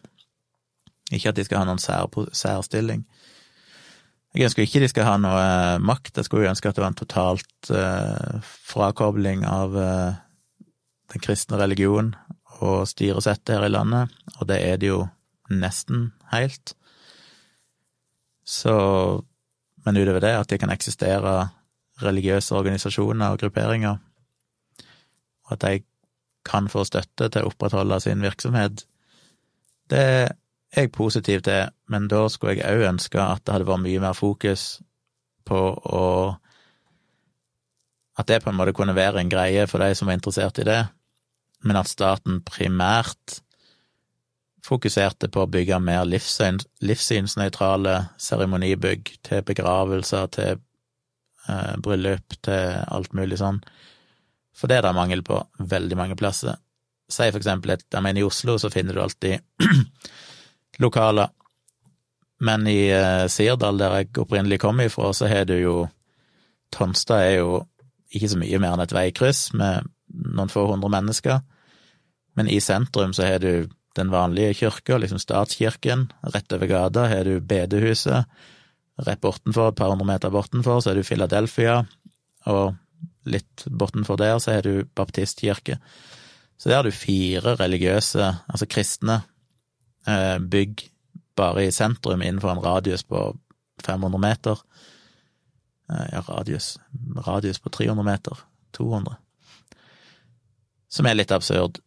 [1.12, 3.04] Ikke at de skal ha noen sær, særstilling.
[4.32, 6.94] Jeg ønsker ikke de skal ha noe eh, makt, jeg skulle ønske at det var
[6.94, 10.20] en totalt eh, frakobling av eh,
[11.12, 12.14] den kristne religion
[12.62, 15.02] og styresettet her i landet, og det er det jo
[15.52, 16.76] nesten helt.
[18.48, 18.74] Så
[19.84, 21.50] Men utover det, at de kan eksistere
[22.04, 23.98] religiøse organisasjoner og grupperinger,
[25.46, 25.84] og at de
[26.46, 28.86] kan få støtte til å opprettholde sin virksomhet.
[29.92, 30.32] Det er
[30.76, 34.18] jeg positiv til, men da skulle jeg òg ønske at det hadde vært mye mer
[34.18, 34.82] fokus
[35.46, 36.06] på å
[38.20, 40.66] At det på en måte kunne være en greie for de som var interessert i
[40.68, 40.82] det,
[41.64, 43.40] men at staten primært
[44.66, 50.60] fokuserte på å bygge mer livssyns, livssynsnøytrale seremonibygg til begravelser, til
[51.84, 53.62] bryllup, til alt mulig sånn.
[54.56, 56.60] For det er det mangel på veldig mange plasser.
[57.12, 59.42] Si for eksempel at jeg mener i Oslo så finner du alltid
[60.84, 61.32] lokaler,
[62.42, 65.76] men i eh, Sirdal, der jeg opprinnelig kom ifra, så har du jo
[66.72, 67.58] Tonstad er jo
[68.16, 71.42] ikke så mye mer enn et veikryss med noen få hundre mennesker,
[72.40, 73.68] men i sentrum så har du
[74.00, 76.08] den vanlige kirka, liksom statskirken.
[76.24, 78.24] Rett over gata har du bedehuset.
[79.00, 81.82] Rett bortenfor, et par hundre meter bortenfor, så er du Philadelphia,
[82.52, 82.76] og
[83.30, 85.78] litt bortenfor der så er du baptistkirke.
[86.58, 89.22] Så der har du fire religiøse, altså kristne,
[90.08, 90.84] eh, bygg
[91.36, 93.32] bare i sentrum innenfor en radius på
[93.82, 94.60] 500 meter.
[95.90, 96.78] Eh, ja, radius
[97.26, 98.38] Radius på 300 meter.
[98.72, 99.16] 200.
[100.90, 101.80] Som er litt absurd.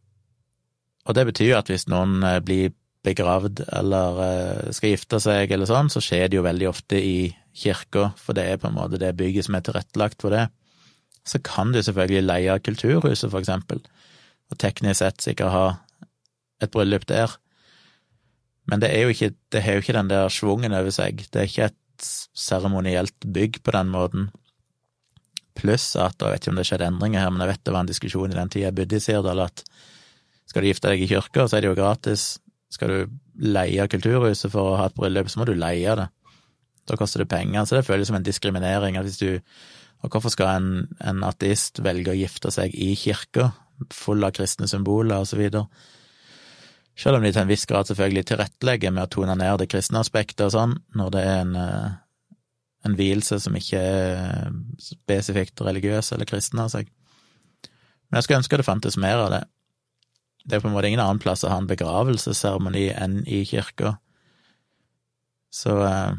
[1.04, 2.72] Og det betyr jo at hvis noen eh, blir
[3.04, 7.16] begravd eller eh, skal gifte seg eller sånn, så skjer det jo veldig ofte i
[7.54, 10.48] kirka, for det er på en måte det bygget som er tilrettelagt for det.
[11.24, 13.80] Så kan du selvfølgelig leie Kulturhuset, for eksempel,
[14.50, 15.66] og teknisk sett sikkert ha
[16.64, 17.32] et bryllup der.
[18.68, 21.26] Men det er jo ikke, det har jo ikke den der schwungen over seg.
[21.32, 24.30] Det er ikke et seremonielt bygg på den måten.
[25.54, 27.74] Pluss at, og jeg vet ikke om det skjedde endringer her, men jeg vet det
[27.74, 29.62] var en diskusjon i den tida jeg bodde i Sirdal, at
[30.50, 32.24] skal du gifte deg i kirka, så er det jo gratis.
[32.74, 33.16] Skal du
[33.54, 36.08] leie Kulturhuset for å ha et bryllup, så må du leie det.
[36.88, 39.00] Da koster det penger, så det føles som en diskriminering.
[39.00, 39.40] hvis du
[40.02, 43.52] Og hvorfor skal en, en ateist velge å gifte seg i kirka,
[43.90, 45.64] full av kristne symboler og så videre?
[46.94, 50.02] Selv om de til en viss grad selvfølgelig tilrettelegger med å tone ned det kristne
[50.04, 51.88] aspektet og sånn, når det er en, eh,
[52.84, 56.92] en vielse som ikke er spesifikt religiøs eller kristen av seg.
[58.10, 59.42] Men jeg skulle ønske det fantes mer av det.
[60.44, 63.96] Det er på en måte ingen annen plass å ha en begravelsesseremoni enn i kirka.
[65.54, 66.12] Så eh,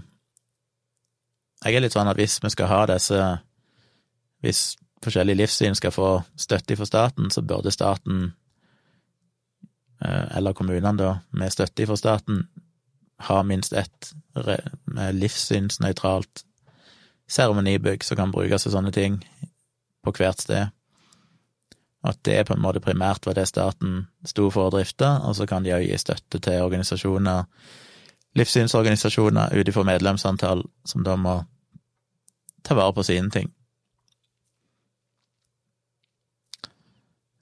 [1.65, 3.19] jeg er litt sånn at hvis vi skal ha disse
[4.45, 8.33] Hvis forskjellige livssyn skal få støtte fra staten, så burde staten,
[10.01, 12.43] eh, eller kommunene da, med støtte fra staten,
[13.25, 14.11] ha minst ett
[15.15, 16.43] livssynsnøytralt
[17.27, 19.17] seremonibygg som kan brukes til sånne ting
[20.05, 20.73] på hvert sted.
[22.05, 25.47] At det på en måte primært var det staten sto for å drifte, og så
[25.49, 27.47] kan de òg gi støtte til organisasjoner,
[28.37, 31.39] livssynsorganisasjoner ut ifra medlemsantall, som da må
[32.65, 33.49] ta vare på sine ting.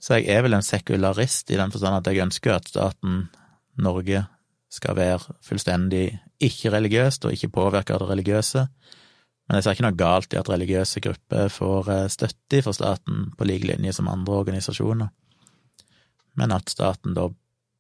[0.04, 3.28] Så jeg er vel en sekularist i den forstand at jeg ønsker at staten
[3.80, 4.26] Norge
[4.74, 6.08] skal være fullstendig
[6.44, 8.66] ikke-religiøst og ikke påvirke av det religiøse,
[9.48, 13.26] men jeg ser ikke noe galt i at religiøse grupper får eh, støtte fra staten
[13.38, 15.10] på lik linje som andre organisasjoner,
[16.40, 17.30] men at staten da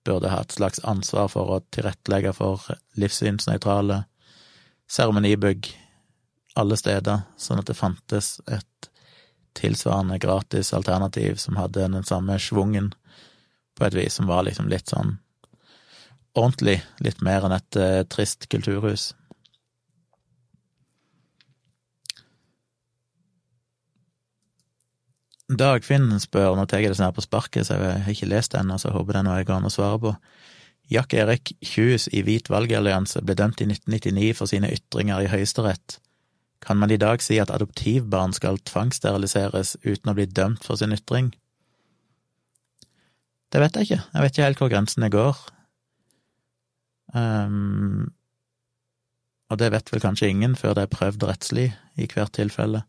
[0.03, 2.67] burde ha et slags ansvar for å tilrettelegge for
[2.99, 4.03] livssynsnøytrale
[4.91, 5.71] seremonibygg
[6.59, 8.89] alle steder, sånn at det fantes et
[9.57, 12.91] tilsvarende gratis alternativ som hadde den samme schwungen,
[13.73, 15.17] på et vis som var liksom litt sånn
[16.37, 19.13] ordentlig, litt mer enn et uh, trist kulturhus.
[25.59, 28.55] Dagfinn spør, nå tar jeg det sånn her på sparket, så jeg har ikke lest
[28.55, 30.13] den, så jeg håper det er noe jeg går å svare på.
[30.91, 35.97] Jack Erik Kjus i Hvit valgallianse ble dømt i 1999 for sine ytringer i Høyesterett.
[36.63, 40.95] Kan man i dag si at adoptivbarn skal tvangssteriliseres uten å bli dømt for sin
[40.95, 41.33] ytring?
[43.51, 45.41] Det vet jeg ikke, jeg vet ikke helt hvor grensene går.
[47.13, 48.13] Um,
[49.51, 51.67] og det vet vel kanskje ingen før det er prøvd rettslig
[51.99, 52.85] i hvert tilfelle.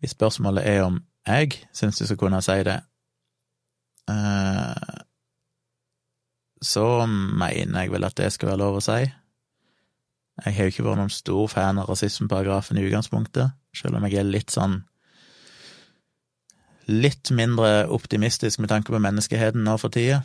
[0.00, 2.80] Hvis spørsmålet er om jeg syns du skal kunne si det,
[4.10, 5.00] eh,
[6.62, 9.00] så mener jeg vel at det skal være lov å si.
[10.40, 14.20] Jeg har jo ikke vært noen stor fan av rasismeparagrafen i utgangspunktet, selv om jeg
[14.20, 14.82] er litt sånn
[16.90, 20.24] Litt mindre optimistisk med tanke på menneskeheten nå for tida.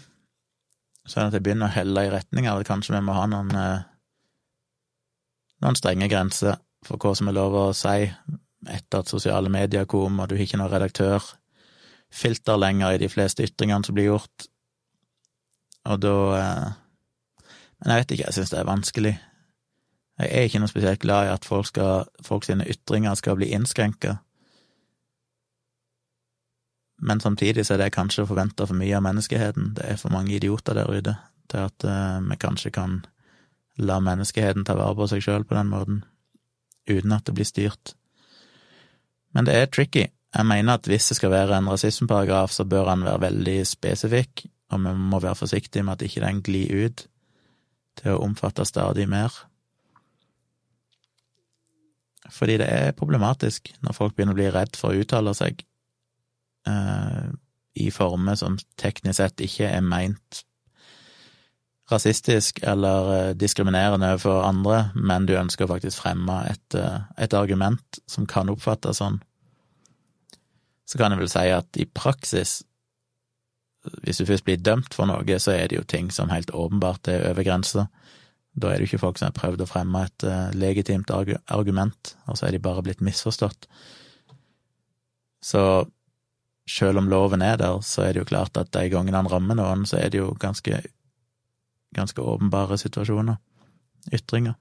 [1.06, 3.52] Sånn at jeg begynner å helle i retning av at kanskje vi må ha noen,
[3.54, 3.84] eh,
[5.62, 8.08] noen strenge grenser for hva som er lov å si
[8.72, 13.46] etter at sosiale medier kom, og du har ikke noe redaktørfilter lenger i de fleste
[13.46, 14.50] ytringene som blir gjort.
[15.86, 16.68] Og da eh,
[17.80, 19.16] Men jeg vet ikke, jeg syns det er vanskelig.
[20.18, 23.52] Jeg er ikke noe spesielt glad i at folk, skal, folk sine ytringer skal bli
[23.54, 24.16] innskrenka.
[26.98, 29.74] men samtidig så er det kanskje forventa for mye av menneskeheten.
[29.76, 31.16] Det er for mange idioter der ute
[31.52, 33.02] til at uh, vi kanskje kan
[33.78, 36.04] la menneskeheten ta vare på seg sjøl på den måten,
[36.90, 37.96] uten at det blir styrt.
[39.36, 40.06] Men det er tricky.
[40.36, 44.46] Jeg mener at hvis det skal være en rasismeparagraf, så bør han være veldig spesifikk,
[44.72, 47.06] og vi må være forsiktige med at ikke den glir ut
[48.00, 49.32] til å omfatte stadig mer.
[52.32, 55.62] Fordi det er problematisk når folk begynner å bli redd for å uttale seg
[56.68, 57.30] eh,
[57.76, 60.42] i former som teknisk sett ikke er meint
[61.92, 67.36] rasistisk eller eh, diskriminerende overfor andre, men du ønsker å faktisk fremme et, eh, et
[67.38, 69.20] argument som kan oppfattes sånn.
[70.86, 72.60] Så kan jeg vel si at i praksis,
[74.06, 77.10] hvis du først blir dømt for noe, så er det jo ting som helt åpenbart
[77.10, 77.88] er over grensa.
[78.56, 82.14] Da er det jo ikke folk som har prøvd å fremme et uh, legitimt argument,
[82.30, 83.68] og så er de bare blitt misforstått.
[85.44, 85.62] Så
[86.70, 89.60] selv om loven er der, så er det jo klart at de gangene han rammer
[89.60, 90.82] noen, så er det jo ganske,
[91.96, 93.40] ganske åpenbare situasjoner,
[94.14, 94.56] ytringer.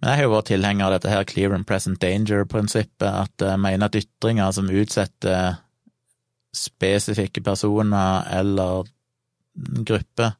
[0.00, 3.60] Men jeg har jo vært tilhenger av dette her clear and present danger-prinsippet, at jeg
[3.60, 5.58] mener at ytringer som utsetter
[6.56, 8.88] spesifikke personer eller
[9.86, 10.32] grupper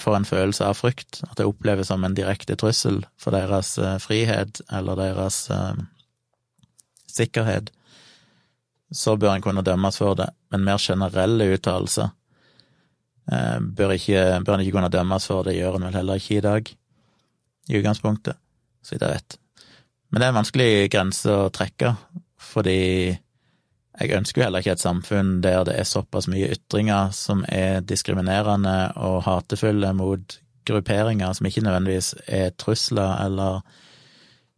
[0.00, 3.98] får en følelse av frykt, at det oppleves som en direkte trussel for deres eh,
[4.02, 5.78] frihet eller deres eh,
[7.08, 7.72] sikkerhet,
[8.92, 10.28] så bør en kunne dømmes for det.
[10.52, 12.16] Men mer generelle uttalelser eh,
[13.76, 16.44] bør, ikke, bør han ikke kunne dømmes for, det gjør han vel heller ikke i
[16.44, 16.72] dag,
[17.68, 18.38] i utgangspunktet,
[18.82, 19.38] så vidt jeg vet.
[20.10, 21.94] Men det er en vanskelig grense å trekke,
[22.52, 22.80] fordi
[24.00, 27.82] jeg ønsker jo heller ikke et samfunn der det er såpass mye ytringer som er
[27.84, 33.60] diskriminerende og hatefulle mot grupperinger som ikke nødvendigvis er trusler eller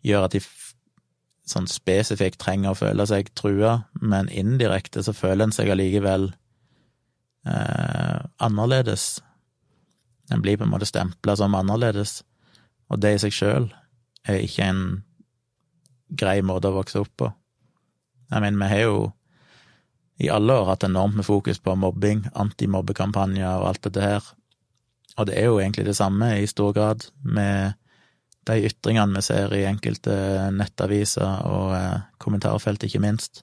[0.04, 0.42] gjør at de
[1.48, 6.30] sånn spesifikt trenger å føle seg trua, men indirekte så føler en seg allikevel
[7.46, 9.22] eh, annerledes.
[10.32, 12.22] En blir på en måte stempla som annerledes,
[12.88, 13.68] og det i seg sjøl
[14.24, 14.84] er ikke en
[16.14, 17.30] grei måte å vokse opp på.
[18.32, 18.98] Jeg mener, vi har jo
[20.22, 24.28] i alle år hatt enormt med fokus på mobbing, antimobbekampanjer og alt dette her.
[25.18, 27.74] Og det er jo egentlig det samme i stor grad med
[28.48, 30.14] de ytringene vi ser i enkelte
[30.54, 33.42] nettaviser og eh, kommentarfelt, ikke minst,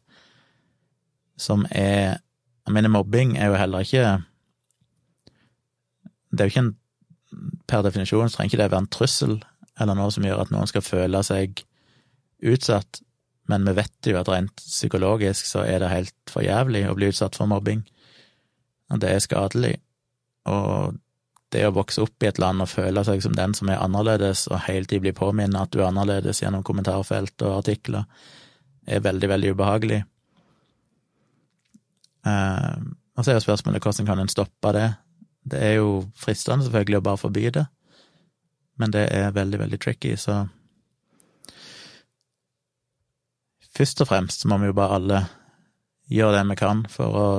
[1.40, 2.20] som er
[2.68, 4.06] Jeg mener, mobbing er jo heller ikke
[6.32, 6.76] Det er jo ikke en
[7.72, 9.38] Per definisjon så trenger ikke være en trussel
[9.80, 11.62] eller noe som gjør at noen skal føle seg
[12.44, 13.00] utsatt,
[13.50, 17.12] men vi vet jo at rent psykologisk så er det helt for jævlig å bli
[17.12, 17.86] utsatt for mobbing,
[18.92, 19.74] og det er skadelig.
[20.50, 21.00] Og
[21.52, 24.46] det å vokse opp i et land og føle seg som den som er annerledes,
[24.52, 28.08] og hele tiden bli påminnet at du er annerledes gjennom kommentarfelt og artikler,
[28.88, 30.02] er veldig, veldig ubehagelig.
[32.28, 32.82] Eh,
[33.18, 34.88] og så er jo spørsmålet hvordan kan en stoppe det?
[35.52, 37.66] Det er jo fristende selvfølgelig å bare forby det,
[38.78, 40.44] men det er veldig, veldig tricky, så
[43.74, 45.22] først og fremst må vi jo bare alle
[46.12, 47.30] gjøre det vi kan for å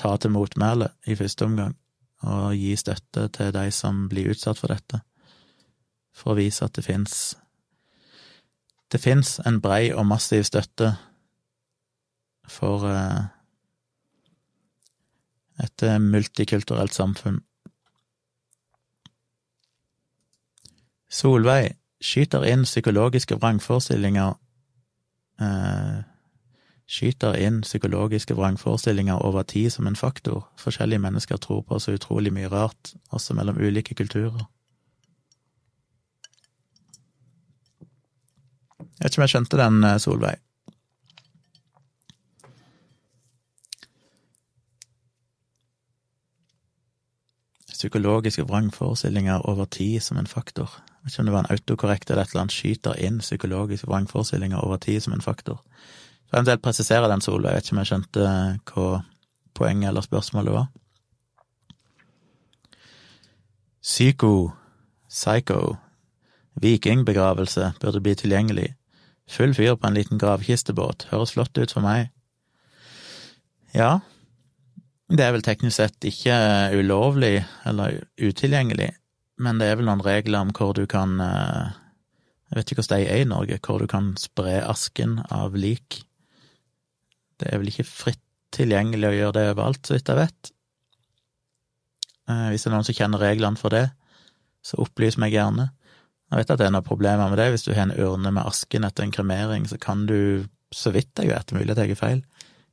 [0.00, 1.76] ta til motmæle i første omgang,
[2.24, 5.02] og gi støtte til de som blir utsatt for dette,
[6.16, 7.34] for å vise at det fins
[8.92, 10.92] det fins en brei og massiv støtte
[12.46, 13.24] for eh,
[15.76, 17.42] et eh, multikulturelt samfunn.
[21.08, 24.34] Solveig skyter inn psykologiske vrangforestillinger
[25.40, 26.02] eh,
[26.86, 30.46] skyter inn psykologiske vrangforestillinger over tid som en faktor.
[30.58, 34.46] Forskjellige mennesker tror på så utrolig mye rart, også mellom ulike kulturer.
[38.96, 40.45] Jeg vet ikke om jeg skjønte den, eh, Solveig.
[47.76, 50.70] Psykologiske vrangforestillinger over tid som en faktor.
[50.80, 53.86] Jeg vet ikke om det var en autokorrekt eller et eller annet, skyter inn psykologiske
[53.90, 55.60] vrangforestillinger over tid som en faktor.
[56.26, 58.30] Så eventuelt presisere den, Solveig, jeg vet ikke om jeg skjønte
[58.72, 58.88] hva
[59.54, 60.66] poenget eller spørsmålet var.
[63.86, 64.32] Psyko,
[65.08, 65.76] psycho,
[66.58, 68.72] vikingbegravelse burde bli tilgjengelig.
[69.30, 72.10] Full fyr på en liten gravkistebåt, høres flott ut for meg.
[73.74, 74.00] Ja,
[75.06, 76.36] det er vel teknisk sett ikke
[76.74, 77.38] ulovlig
[77.68, 78.90] eller utilgjengelig,
[79.38, 81.74] men det er vel noen regler om hvor du kan eh,
[82.50, 86.00] Jeg vet ikke hvordan de er i Norge, hvor du kan spre asken av lik.
[87.38, 88.22] Det er vel ikke fritt
[88.54, 90.50] tilgjengelig å gjøre det overalt, så vidt jeg vet.
[92.30, 93.88] Eh, hvis det er noen som kjenner reglene for det,
[94.66, 95.68] så opplys meg gjerne.
[96.30, 97.50] Jeg vet at det er noen problemer med det.
[97.54, 101.18] Hvis du har en urne med asken etter en kremering, så kan du, så vidt
[101.22, 102.24] jeg vet, mulig at jeg er feil,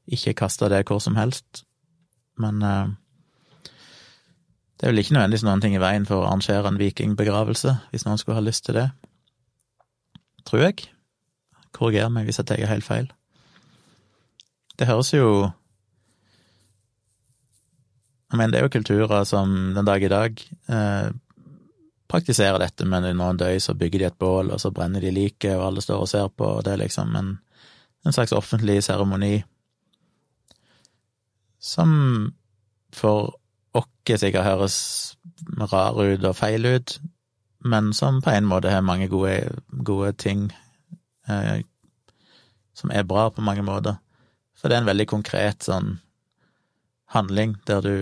[0.10, 1.66] ikke kaste det hvor som helst.
[2.42, 2.94] Men eh,
[4.84, 8.06] det er vel ikke nødvendigvis noen ting i veien for å arrangere en vikingbegravelse, hvis
[8.08, 8.88] noen skulle ha lyst til det.
[10.44, 10.88] Tror jeg.
[11.74, 13.12] Korriger meg hvis jeg tar helt feil.
[14.80, 15.52] Det høres jo
[18.34, 21.10] Jeg mener, det er jo kulturer som den dag i dag eh,
[22.10, 25.12] praktiserer dette, men når noen døy så bygger de et bål, og så brenner de
[25.14, 27.30] liket, og alle står og ser på, og det er liksom en,
[28.02, 29.36] en slags offentlig seremoni
[31.64, 32.34] som
[32.94, 33.34] for
[33.74, 34.78] oss sikkert høres
[35.72, 36.98] rar ut og feil ut,
[37.64, 40.50] men som på en måte har mange gode, gode ting
[41.32, 41.64] eh,
[42.76, 43.96] som er bra på mange måter.
[44.60, 45.98] For det er en veldig konkret sånn
[47.16, 47.98] handling der du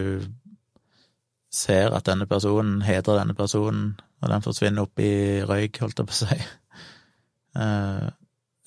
[1.53, 6.09] ser at denne personen hedrer denne personen, og den forsvinner opp i røyk, holdt jeg
[6.09, 6.41] på å si.
[7.51, 8.05] Eh,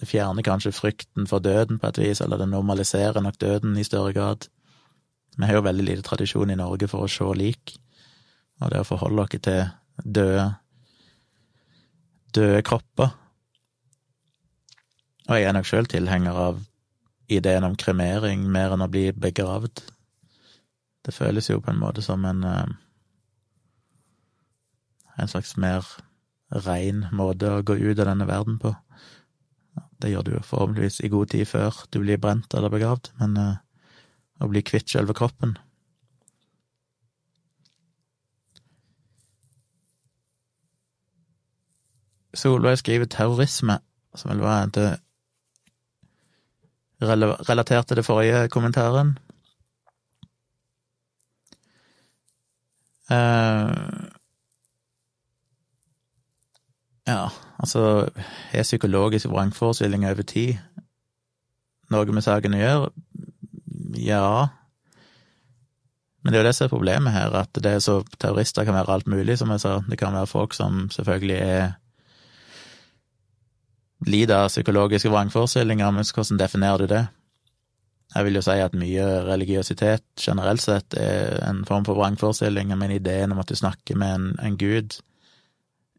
[0.01, 3.84] det fjerner kanskje frykten for døden på et vis, eller det normaliserer nok døden i
[3.86, 4.45] større grad.
[5.35, 7.74] Vi har jo veldig lite tradisjon i Norge for å se lik,
[8.62, 9.64] og det å forholde oss til
[10.05, 10.47] døde
[12.35, 13.12] døde kropper.
[15.28, 16.62] Og jeg er nok sjøl tilhenger av
[17.32, 19.85] ideen om kremering mer enn å bli begravd.
[21.05, 22.74] Det føles jo på en måte som en eh,
[25.16, 25.87] en slags mer
[26.66, 28.74] rein måte å gå ut av denne verden på.
[30.03, 33.39] Det gjør du jo forhåpentligvis i god tid før du blir brent eller begravd, men
[34.43, 35.55] å bli kvitt selve kroppen
[42.35, 43.78] Solveig skriver terrorisme,
[44.14, 44.99] som vel var det
[47.49, 49.18] relatert til det forrige kommentaren.
[53.11, 54.11] Uh,
[57.07, 57.28] ja,
[57.59, 58.09] altså,
[58.53, 60.57] er psykologisk vrangforestilling over tid
[61.91, 62.91] noe med saken å gjøre?
[63.95, 64.49] Ja.
[66.22, 68.76] Men det er jo det som er problemet her, at det er så terrorister kan
[68.76, 69.78] være alt mulig, som jeg sa.
[69.88, 71.74] Det kan være folk som selvfølgelig er
[74.09, 77.05] lider av psykologiske vrangforestillinger, men hvordan definerer du det?
[78.14, 82.95] Jeg vil jo si at mye religiøsitet generelt sett er en form for vrangforestilling, men
[82.95, 84.99] ideen om at du snakker med en, en gud,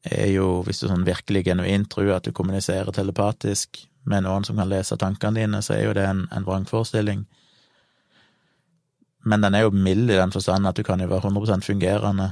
[0.06, 4.58] er jo, hvis du sånn virkelig genuint tror at du kommuniserer telepatisk med noen som
[4.62, 7.26] kan lese tankene dine, så er jo det en, en vrangforestilling.
[9.26, 12.30] Men den er jo mild i den forstand at du kan jo være 100% fungerende.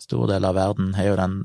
[0.00, 1.36] Stor del av verden har jo den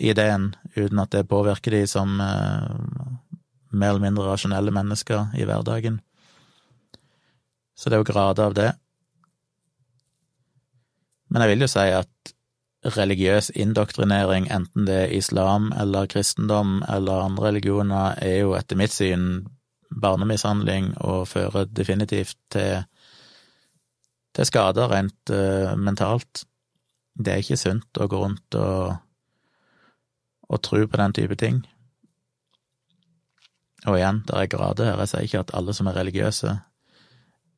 [0.00, 3.36] ideen, uten at det påvirker de som eh,
[3.72, 6.00] mer eller mindre rasjonelle mennesker i hverdagen.
[7.76, 8.70] Så det er jo grader av det.
[11.28, 12.32] Men jeg vil jo si at
[12.96, 18.94] religiøs indoktrinering, enten det er islam eller kristendom eller andre religioner, er jo etter mitt
[18.94, 19.46] syn
[19.90, 22.84] barnemishandling og fører definitivt til,
[24.36, 26.44] til skader rent uh, mentalt.
[27.16, 28.96] Det er ikke sunt å gå rundt og,
[30.50, 31.62] og tro på den type ting.
[33.86, 35.00] Og igjen, det er grader her.
[35.04, 36.56] Jeg sier ikke at alle som er religiøse,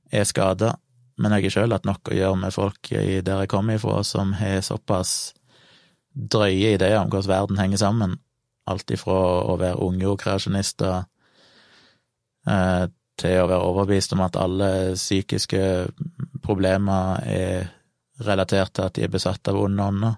[0.08, 0.76] er skada,
[1.18, 4.32] men jeg har sjøl hatt nok å gjøre med folk der jeg kommer ifra, som
[4.38, 5.34] har såpass
[6.14, 8.16] drøye ideer om hvordan verden henger sammen.
[8.68, 9.16] Alt ifra
[9.48, 10.94] å være unge ungjordkreasjonister
[12.48, 12.84] eh,
[13.18, 15.60] til å være overbevist om at alle psykiske
[16.44, 17.68] problemer er
[18.24, 20.16] relatert til at de er besatt av onde ånder,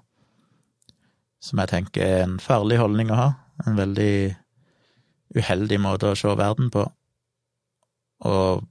[1.40, 3.28] som jeg tenker er en farlig holdning å ha,
[3.66, 4.12] en veldig
[5.36, 6.84] uheldig måte å se verden på.
[8.28, 8.64] Og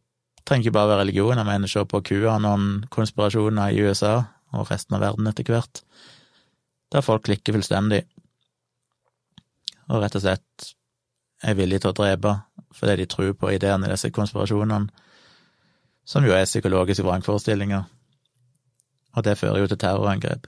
[0.46, 4.16] trenger ikke bare være religion, jeg mener se på QAnon-konspirasjoner i USA
[4.58, 5.84] og resten av verden etter hvert,
[6.90, 8.02] der folk klikker fullstendig.
[9.90, 10.70] Og rett og slett
[11.46, 12.34] er villige til å drepe
[12.76, 14.90] fordi de tror på ideene i disse konspirasjonene,
[16.06, 17.84] som jo er psykologiske vrangforestillinger,
[19.18, 20.48] og det fører jo til terrorangrep.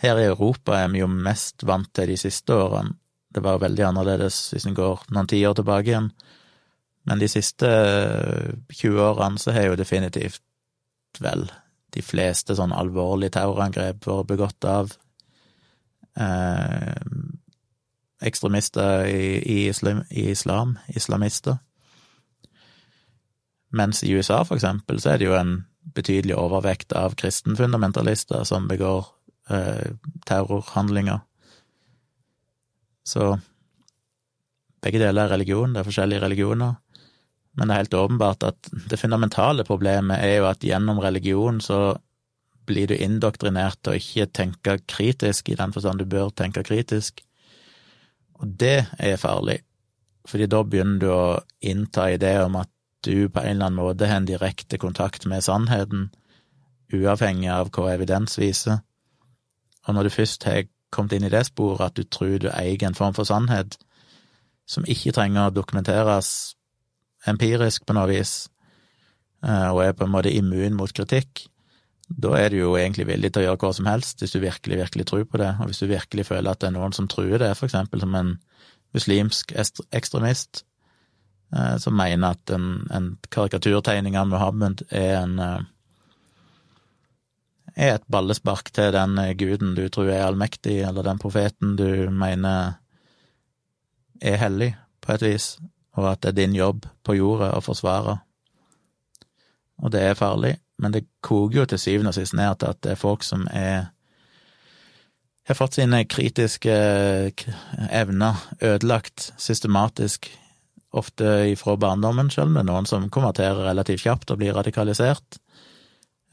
[0.00, 2.96] Her i Europa er vi jo mest vant til de siste årene,
[3.36, 6.10] det var veldig annerledes hvis en går noen tiår tilbake igjen,
[7.06, 7.68] men de siste
[8.72, 10.42] 20 eh, årene så har jo definitivt,
[11.20, 11.46] vel,
[11.94, 14.90] de fleste sånn alvorlige terrorangrep vært begått av
[16.18, 16.96] eh,
[18.26, 21.58] ekstremister i, i, islam, i, islam, islamister.
[23.76, 25.58] Mens i USA, for eksempel, så er det jo en
[25.96, 29.06] betydelig overvekt av kristenfundamentalister som begår
[29.50, 29.92] eh,
[30.26, 31.20] terrorhandlinger.
[33.06, 33.36] Så
[34.82, 36.74] begge deler er religion, det er forskjellige religioner.
[37.56, 41.96] Men det er helt åpenbart at det fundamentale problemet er jo at gjennom religion så
[42.66, 47.22] blir du indoktrinert til å ikke tenke kritisk, i den forstand du bør tenke kritisk.
[48.40, 49.60] Og det er farlig,
[50.28, 52.70] fordi da begynner du å innta ideer om at
[53.06, 56.10] du på en eller annen måte har en direkte kontakt med sannheten,
[56.92, 58.80] uavhengig av hva evidens viser.
[59.86, 62.86] Og når du først har kommet inn i det sporet at du tror du eier
[62.86, 63.78] en form for sannhet,
[64.66, 66.30] som ikke trenger å dokumenteres
[67.30, 68.48] empirisk på noe vis,
[69.46, 71.46] eh, og er på en måte immun mot kritikk,
[72.06, 74.78] da er du jo egentlig villig til å gjøre hva som helst, hvis du virkelig,
[74.78, 77.42] virkelig tror på det, og hvis du virkelig føler at det er noen som truer
[77.42, 78.36] det, for eksempel som en
[78.94, 80.62] muslimsk ekstremist,
[81.56, 85.64] eh, som mener at en, en karikaturtegning av Muhammed er en eh,
[87.76, 92.78] er et ballespark til den guden du tror er allmektig, eller den profeten du mener
[94.22, 94.70] er hellig,
[95.04, 95.48] på et vis,
[95.98, 98.16] og at det er din jobb på jorda å forsvare.
[99.84, 102.80] Og det er farlig, men det koker jo til syvende og sist ned til at
[102.84, 103.92] det er folk som er
[105.46, 106.74] har fått sine kritiske
[107.94, 110.26] evner ødelagt systematisk,
[110.96, 115.38] ofte ifra barndommen, selv er noen som konverterer relativt kjapt og blir radikalisert,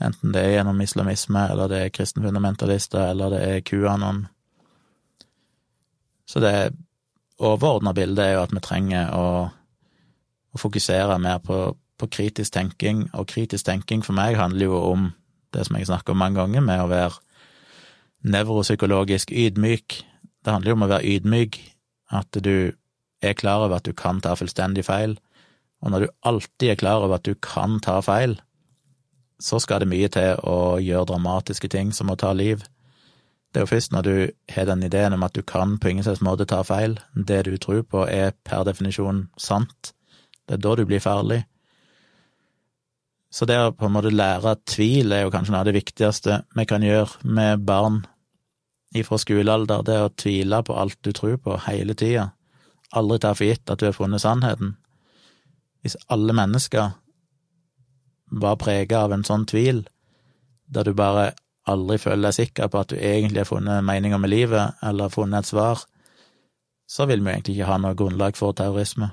[0.02, 4.24] enten det er gjennom islamisme, eller det er kristenfundamentalister, eller det er QAnon.
[6.26, 6.74] Så det
[7.44, 9.28] overordna bildet er jo at vi trenger å,
[10.54, 11.60] å fokusere mer på
[12.00, 15.12] på kritisk tenking, og kritisk tenking for meg handler jo om
[15.54, 17.20] det som jeg snakker om mange ganger, med å være
[18.34, 20.00] nevropsykologisk ydmyk.
[20.44, 21.60] Det handler jo om å være ydmyk,
[22.14, 22.74] at du
[23.24, 25.18] er klar over at du kan ta fullstendig feil,
[25.84, 28.38] og når du alltid er klar over at du kan ta feil,
[29.44, 32.64] så skal det mye til å gjøre dramatiske ting som å ta liv.
[33.52, 34.16] Det er jo først når du
[34.56, 37.58] har den ideen om at du kan på ingen slags måte ta feil, det du
[37.58, 39.94] tror på er per definisjon sant,
[40.48, 41.44] det er da du blir farlig.
[43.34, 46.44] Så det å på en måte lære tvil er jo kanskje noe av det viktigste
[46.54, 48.04] vi kan gjøre med barn
[48.94, 52.28] ifra skolealder, det å tvile på alt du tror på, hele tida.
[52.94, 54.76] Aldri ta for gitt at du har funnet sannheten.
[55.82, 56.92] Hvis alle mennesker
[58.44, 59.82] var prega av en sånn tvil,
[60.70, 61.32] der du bare
[61.70, 65.42] aldri føler deg sikker på at du egentlig har funnet meninga med livet, eller funnet
[65.42, 65.82] et svar,
[66.86, 69.10] så vil vi egentlig ikke ha noe grunnlag for terrorisme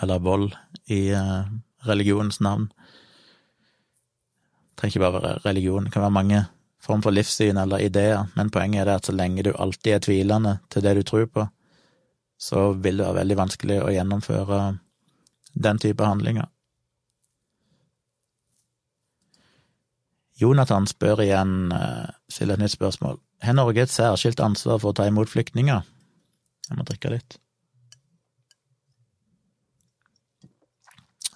[0.00, 0.54] eller vold
[0.88, 1.44] i uh,
[1.88, 2.68] religionens navn.
[4.72, 6.44] Det trenger ikke bare være religion, det kan være mange
[6.82, 9.98] form for livssyn eller ideer, men poenget er det at så lenge du alltid er
[10.02, 11.46] tvilende til det du tror på,
[12.38, 14.62] så vil det være veldig vanskelig å gjennomføre
[15.54, 16.48] den type handlinger.
[20.42, 23.20] Jonathan spør igjen, eh, stiller et nytt spørsmål.
[23.42, 25.82] Har Norge et særskilt ansvar for å ta imot flyktninger?
[26.68, 27.41] Jeg må drikke litt.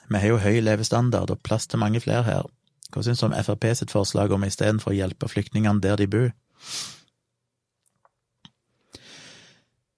[0.08, 2.50] Vi har jo høy levestandard og plass til mange flere her.
[2.94, 6.28] Hva syns du om Frp sitt forslag om istedenfor å hjelpe flyktningene der de bor?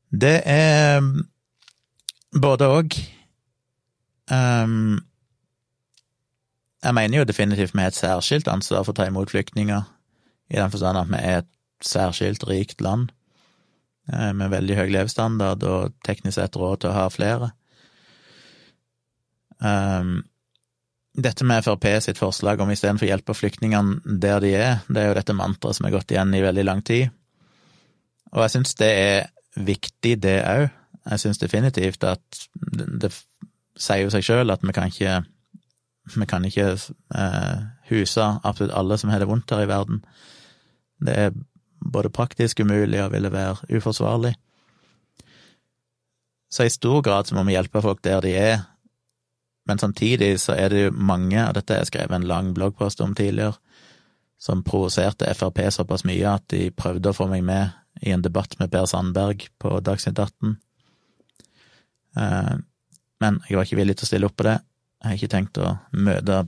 [0.08, 1.28] Det er mm,
[2.40, 2.96] både òg.
[4.32, 4.98] Um,
[6.84, 9.84] jeg mener jo definitivt vi har et særskilt ansvar for å ta imot flyktninger,
[10.48, 11.50] i den forstand at vi er et
[11.84, 13.10] særskilt rikt land
[14.12, 17.50] eh, med veldig høy levestandard og teknisk sett råd til å ha flere.
[19.58, 20.20] Um,
[21.18, 25.10] dette med Frp sitt forslag om istedenfor å hjelpe flyktningene der de er, det er
[25.10, 27.10] jo dette mantraet som har gått igjen i veldig lang tid.
[28.34, 30.68] Og jeg syns det er viktig, det òg.
[31.08, 33.10] Jeg syns definitivt at det,
[33.78, 35.20] sier jo seg sjøl at vi kan ikke
[36.08, 37.58] vi kan ikke eh,
[37.90, 40.02] huse absolutt alle som har det vondt her i verden.
[41.04, 41.34] Det er
[41.80, 44.32] både praktisk umulig og ville være uforsvarlig.
[46.50, 48.64] Så i stor grad så må vi hjelpe folk der de er,
[49.68, 53.02] men samtidig så er det jo mange, og dette har jeg skrevet en lang bloggpost
[53.04, 53.58] om tidligere,
[54.38, 57.74] som provoserte Frp såpass mye at de prøvde å få meg med
[58.06, 60.54] i en debatt med Per Sandberg på Dagsnytt 18.
[62.16, 62.54] Eh,
[63.18, 64.60] men jeg var ikke villig til å stille opp på det.
[65.02, 66.44] Jeg har ikke tenkt å møte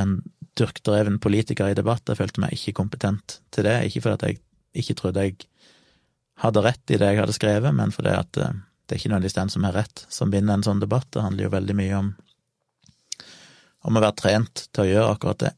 [0.00, 0.18] en
[0.58, 2.04] durkdreven politiker i debatt.
[2.06, 4.42] Jeg følte meg ikke kompetent til det, ikke fordi jeg
[4.84, 5.48] ikke trodde jeg
[6.42, 9.38] hadde rett i det jeg hadde skrevet, men fordi at eh, det er ikke nødvendigvis
[9.38, 11.08] den som har rett, som vinner en sånn debatt.
[11.14, 12.14] Det handler jo veldig mye om
[13.84, 15.52] om å være trent til å gjøre akkurat det.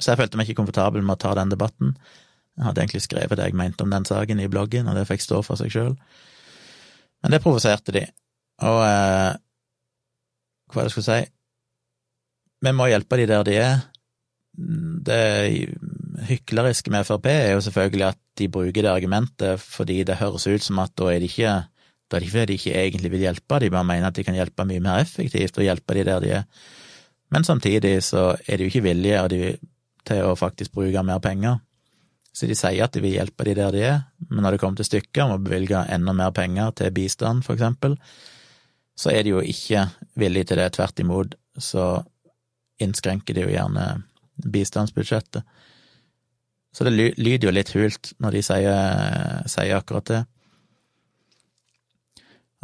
[0.00, 1.94] Så jeg følte meg ikke komfortabel med å ta den debatten.
[2.58, 5.22] Jeg hadde egentlig skrevet det jeg mente om den saken i bloggen, og det fikk
[5.24, 5.94] stå for seg sjøl.
[7.22, 8.04] Men det provoserte de,
[8.62, 9.32] og eh,
[10.70, 11.24] hva er det jeg skulle si
[12.64, 13.74] Vi må hjelpe de der de er.
[14.54, 15.22] Det
[16.28, 20.62] hykleriske med Frp er jo selvfølgelig at de bruker det argumentet fordi det høres ut
[20.62, 21.56] som at da er de ikke
[22.10, 24.36] da er det fordi de ikke egentlig vil hjelpe, de bare mener at de kan
[24.36, 26.44] hjelpe mye mer effektivt og hjelpe de der de er.
[27.34, 29.22] Men samtidig så er de jo ikke villige
[30.06, 31.58] til å faktisk bruke mer penger.
[32.34, 33.98] Så de sier at de vil hjelpe de der de er,
[34.30, 37.54] men når det kommer til stykket om å bevilge enda mer penger til bistand, for
[37.54, 37.94] eksempel,
[38.98, 39.84] så er de jo ikke
[40.18, 40.72] villige til det.
[40.74, 41.86] Tvert imot så
[42.82, 43.86] innskrenker de jo gjerne
[44.54, 45.42] bistandsbudsjettet.
[46.74, 48.78] Så det lyder jo litt hult når de sier,
[49.50, 50.22] sier akkurat det.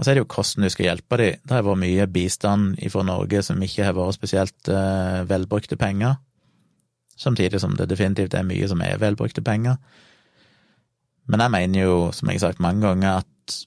[0.01, 1.41] Og så er det jo hvordan du skal hjelpe dem.
[1.45, 6.15] Det har vært mye bistand fra Norge som ikke har vært spesielt uh, velbrukte penger,
[7.21, 9.77] samtidig som det definitivt er mye som er velbrukte penger.
[11.29, 13.59] Men jeg mener jo, som jeg har sagt mange ganger, at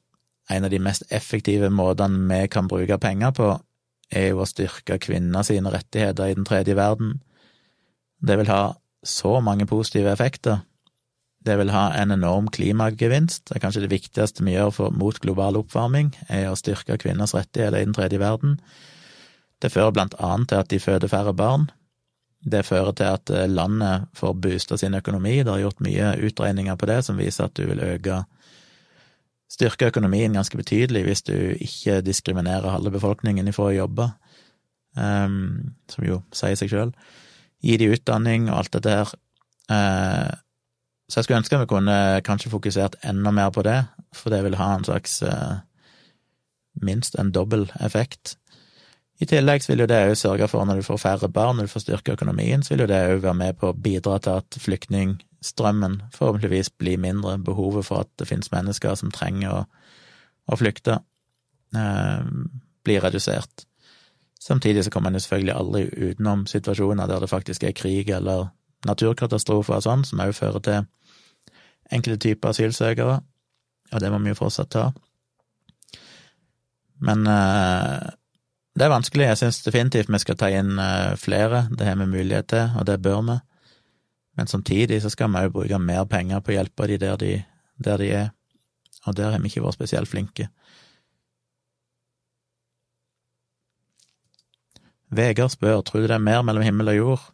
[0.57, 3.53] en av de mest effektive måtene vi kan bruke penger på,
[4.09, 7.19] er jo å styrke kvinner sine rettigheter i den tredje verden.
[8.25, 8.73] Det vil ha
[9.05, 10.65] så mange positive effekter
[11.43, 13.45] det vil ha en enorm klimagevinst.
[13.49, 17.35] Det er kanskje det viktigste vi gjør for, mot global oppvarming, er å styrke kvinners
[17.35, 18.57] rettigheter i den tredje verden.
[19.63, 21.69] Det fører blant annet til at de føder færre barn.
[22.43, 25.37] Det fører til at eh, landet får boosta sin økonomi.
[25.43, 28.23] Det har gjort mye utregninger på det som viser at du vil øke
[29.53, 34.07] styrke økonomien ganske betydelig hvis du ikke diskriminerer halve befolkningen ifra å jobbe,
[34.97, 36.93] um, som jo sier seg sjøl.
[37.63, 39.13] Gi de utdanning og alt dette her.
[39.71, 40.31] Uh,
[41.14, 41.95] så jeg skulle ønske vi kunne
[42.26, 43.84] kanskje fokusert enda mer på det,
[44.18, 45.59] for det vil ha en slags eh,
[46.82, 48.34] minst en dobbel effekt.
[49.22, 51.74] I tillegg vil jo det òg sørge for, når du får færre barn, når du
[51.76, 54.57] får styrke økonomien, så vil jo det òg være med på å bidra til at
[54.64, 59.61] flyktningstrømmen forhåpentligvis blir mindre, behovet for at det finnes mennesker som trenger å,
[60.49, 60.97] å flykte,
[61.78, 62.26] eh,
[62.89, 63.68] blir redusert.
[64.41, 68.49] Samtidig så kommer man jo selvfølgelig aldri utenom situasjoner der det faktisk er krig eller
[68.89, 70.82] naturkatastrofer og sånn, som òg fører til
[71.93, 73.21] enkelte typer asylsøkere,
[73.93, 74.89] og det må vi jo fortsatt ta.
[77.03, 78.03] Men uh,
[78.73, 79.27] det er vanskelig.
[79.27, 82.87] Jeg syns definitivt vi skal ta inn uh, flere, det har vi mulighet til, og
[82.89, 83.37] det bør vi.
[84.39, 87.33] Men samtidig så skal vi òg bruke mer penger på å hjelpe de der, de
[87.83, 88.31] der de er,
[89.05, 90.49] og der har vi ikke vært spesielt flinke.
[95.13, 97.25] Vegard spør tror du det er mer mellom himmel og jord.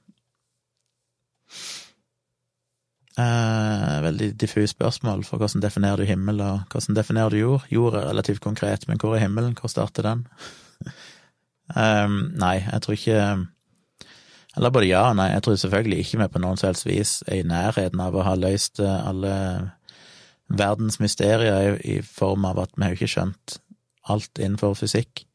[3.19, 7.65] Eh, veldig diffus spørsmål, for hvordan definerer du himmel, og hvordan definerer du jord?
[7.71, 9.57] Jord er relativt konkret, men hvor er himmelen?
[9.59, 10.27] Hvor starter den?
[11.75, 13.47] um, nei, jeg tror ikke
[14.57, 15.27] Eller både ja og nei.
[15.31, 18.23] Jeg tror selvfølgelig ikke vi på noen som helst vis er i nærheten av å
[18.25, 19.33] ha løst eh, alle
[20.49, 23.59] verdens mysterier i, i form av at vi har ikke skjønt
[24.09, 25.25] alt innenfor fysikk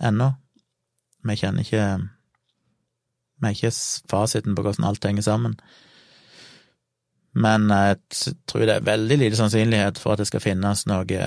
[0.00, 0.32] ennå.
[1.28, 1.86] Vi kjenner ikke
[3.38, 3.76] Vi har ikke
[4.10, 5.58] fasiten på hvordan alt henger sammen.
[7.32, 7.98] Men jeg
[8.46, 11.20] tror det er veldig lite sannsynlighet for at det skal finnes noe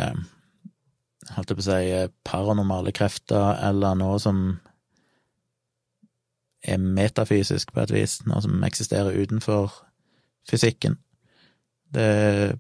[1.34, 4.44] holdt jeg på å si, paranormale krefter eller noe som
[6.66, 9.74] er metafysisk på et vis, noe som eksisterer utenfor
[10.50, 11.00] fysikken.
[11.94, 12.56] Det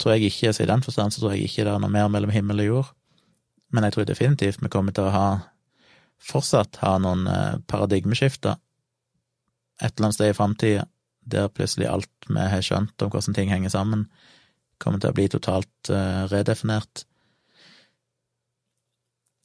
[0.00, 2.08] tror jeg ikke, så i den forstand så tror jeg ikke det er noe mer
[2.12, 2.90] mellom himmel og jord.
[3.72, 5.28] Men jeg tror definitivt vi kommer til å ha
[6.22, 8.56] fortsatt ha noen eh, paradigmeskifter
[9.82, 10.84] et eller annet sted i framtida
[11.26, 14.06] der plutselig alt vi har skjønt om hvordan ting henger sammen,
[14.82, 17.06] kommer til å bli totalt uh, redefinert.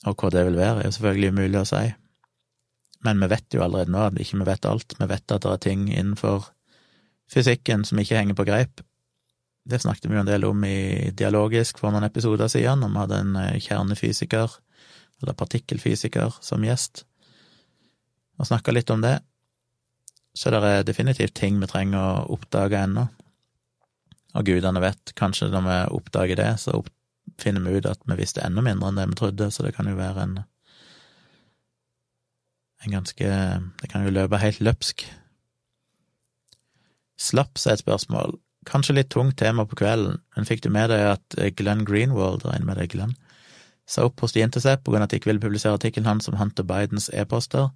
[0.09, 1.83] Og hva det vil være, er jo selvfølgelig umulig å si.
[3.05, 4.95] Men vi vet jo allerede nå at ikke vi vet alt.
[4.97, 6.49] Vi vet at det er ting innenfor
[7.31, 8.83] fysikken som ikke henger på greip.
[9.63, 13.01] Det snakket vi jo en del om i Dialogisk for noen episoder siden, når vi
[13.03, 14.55] hadde en eh, kjernefysiker,
[15.21, 17.03] eller partikkelfysiker, som gjest,
[18.41, 19.19] og snakka litt om det.
[20.37, 23.07] Så det er definitivt ting vi trenger å oppdage ennå.
[24.39, 26.79] Og gudene vet, kanskje når vi oppdager det, så
[27.41, 29.89] finner vi ut at vi visste enda mindre enn det vi trodde, så det kan
[29.89, 30.39] jo være en
[32.81, 33.25] en ganske
[33.81, 35.03] Det kan jo løpe helt løpsk.
[37.19, 38.39] Slaps er et spørsmål.
[38.65, 42.65] Kanskje litt tungt tema på kvelden, men fikk du med deg at Glenn Greenwald, regner
[42.65, 43.13] med deg, Glenn,
[43.85, 46.29] sa opp hos The Intercept på grunn av at de ikke ville publisere artikkelen hans
[46.29, 47.69] om Hunter Bidens e-poster?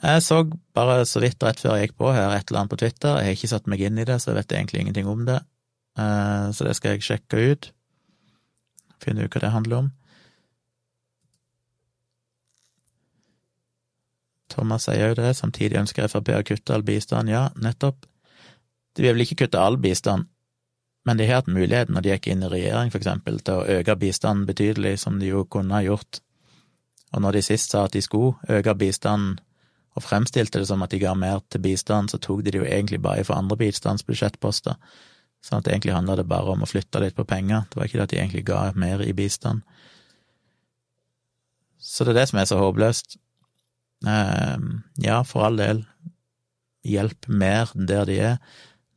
[0.00, 0.42] Jeg så
[0.74, 3.18] bare så vidt rett før jeg gikk på her et eller annet på Twitter.
[3.20, 5.38] Jeg har ikke satt meg inn i det, så jeg vet egentlig ingenting om det.
[5.98, 7.68] Eh, så det skal jeg sjekke ut.
[9.02, 9.90] Finne ut hva det handler om.
[14.52, 15.34] Thomas sier jo det.
[15.38, 17.30] Samtidig ønsker Frp å kutte all bistand.
[17.32, 18.06] Ja, nettopp.
[18.96, 20.26] De vil vel ikke kutte all bistand,
[21.08, 23.78] men de har hatt muligheten når de gikk inn i regjering, for eksempel, til å
[23.78, 26.20] øke bistanden betydelig, som de jo kunne ha gjort.
[27.12, 29.38] Og når de sist sa at de skulle øke bistanden
[29.92, 32.68] og fremstilte det som at de ga mer til bistand, så tok de det jo
[32.68, 34.78] egentlig bare for andre bistandsbudsjettposter.
[35.42, 37.98] Sånn at egentlig handla det bare om å flytte litt på penger, det var ikke
[38.00, 39.66] det at de egentlig ga mer i bistand.
[41.82, 43.16] Så det er det som er så håpløst.
[44.06, 45.82] Ehm, ja, for all del,
[46.86, 48.38] hjelp mer der de er.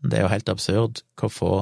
[0.05, 1.53] Det er jo helt absurd hvor få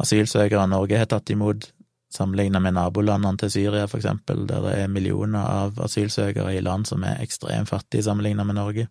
[0.00, 1.72] asylsøkere Norge har tatt imot
[2.10, 6.88] sammenligna med nabolandene til Syria, for eksempel, der det er millioner av asylsøkere i land
[6.90, 8.88] som er ekstremt fattige sammenlignet med Norge.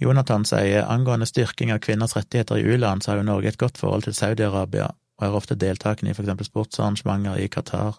[0.00, 3.78] Jonathan sier angående styrking av kvinners rettigheter i u-land, så har jo Norge et godt
[3.80, 7.96] forhold til Saudi-Arabia, og er ofte deltakende i for eksempel sportsarrangementer i Qatar.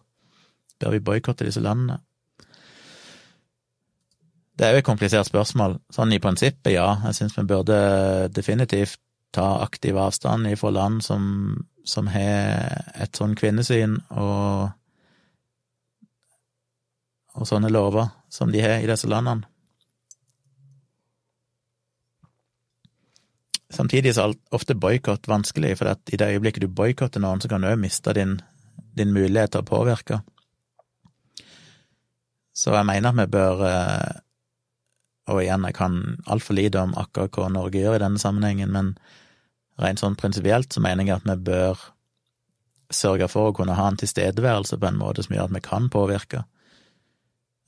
[0.78, 1.98] Bør vi boikotte disse landene?
[4.58, 5.78] Det er jo et komplisert spørsmål.
[5.94, 6.88] Sånn i prinsippet, ja.
[7.06, 7.76] Jeg syns vi burde
[8.34, 9.00] definitivt
[9.32, 11.26] ta aktiv avstand ifra land som,
[11.86, 14.72] som har et sånn kvinnesyn og,
[17.36, 19.48] og sånne lover som de har i disse landene.
[23.78, 27.68] Samtidig er ofte boikott vanskelig, for i det øyeblikket du boikotter noen, så kan du
[27.68, 28.38] òg miste din,
[28.96, 30.22] din, mulighet til å påvirke.
[32.56, 34.22] Så jeg mener at vi bør eh,
[35.28, 38.94] Og igjen, jeg kan altfor lite om akkurat hva Norge gjør i denne sammenhengen, men
[39.82, 41.82] rent sånn prinsipielt så mener jeg at vi bør
[42.94, 45.90] sørge for å kunne ha en tilstedeværelse på en måte som gjør at vi kan
[45.92, 46.46] påvirke,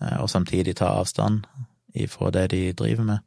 [0.02, 1.44] eh, og samtidig ta avstand
[1.94, 3.26] ifra det de driver med.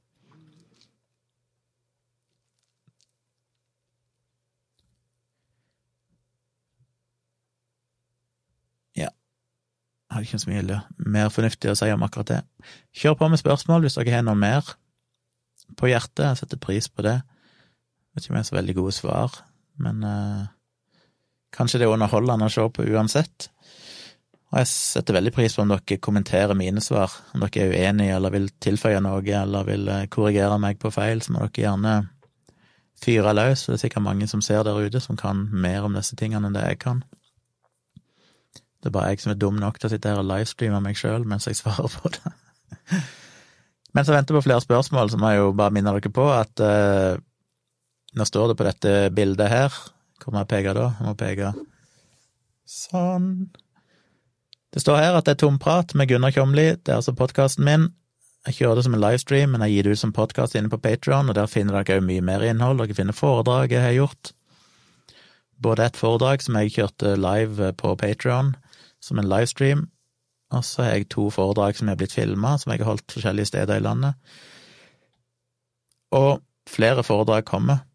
[10.12, 12.40] Jeg har ikke så mye mer fornuftig å si om akkurat det.
[13.00, 14.66] Kjør på med spørsmål hvis dere har noe mer
[15.80, 16.26] på hjertet.
[16.26, 17.14] Jeg setter pris på det.
[17.16, 19.38] Jeg vet ikke om jeg har så veldig gode svar,
[19.80, 20.50] men uh,
[21.56, 23.48] kanskje det er underholdende å se på uansett.
[24.52, 27.14] Og jeg setter veldig pris på om dere kommenterer mine svar.
[27.32, 31.24] Om dere er uenige eller vil tilføye noe eller vil eh, korrigere meg på feil,
[31.24, 31.94] så må dere gjerne
[33.00, 36.20] fyre løs, det er sikkert mange som ser der ute, som kan mer om disse
[36.20, 37.00] tingene enn det jeg kan.
[38.82, 40.98] Det er bare jeg som er dum nok til å sitte her og livestreame meg
[40.98, 42.32] sjøl mens jeg svarer på det.
[43.92, 46.62] Mens jeg venter på flere spørsmål, så må jeg jo bare minne dere på at
[46.64, 47.18] eh,
[48.16, 49.74] nå står det på dette bildet her
[50.16, 50.86] Hvor må jeg peke da?
[50.96, 51.50] Jeg må peke
[52.72, 53.28] sånn.
[54.72, 57.90] Det står her at det er tomprat med Gunnar Kjomli, det er altså podkasten min.
[58.48, 60.80] Jeg kjører det som en livestream, men jeg gir det ut som podkast inne på
[60.82, 62.80] Patron, og der finner dere òg mye mer innhold.
[62.80, 64.32] Dere finner foredraget jeg har gjort.
[65.62, 68.56] Både et foredrag som jeg kjørte live på Patron,
[69.02, 69.86] som en livestream.
[70.52, 73.52] Og så har jeg to foredrag som er blitt filma, som jeg har holdt forskjellige
[73.52, 74.14] steder i landet.
[76.12, 77.86] Og flere foredrag kommer.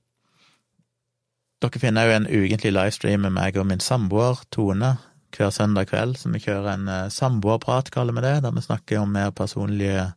[1.62, 4.98] Dere finner jo en ukentlig livestream med meg og min samboer Tone
[5.38, 9.02] hver søndag kveld, som vi kjører en uh, samboerprat, kaller vi det, der vi snakker
[9.02, 10.12] om mer personlige,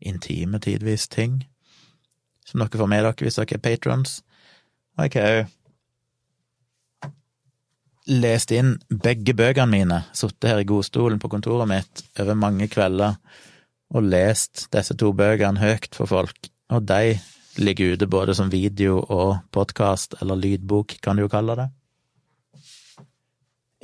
[0.00, 1.42] intime, tidvis ting,
[2.46, 4.20] som dere får med dere hvis dere er patrons.
[4.96, 5.50] Og jeg har òg
[8.08, 13.18] lest inn begge bøkene mine, sittet her i godstolen på kontoret mitt over mange kvelder
[13.90, 17.18] og lest disse to bøkene høyt for folk, og de
[17.60, 21.68] ligger ute både som video og podkast, eller lydbok, kan du jo kalle det,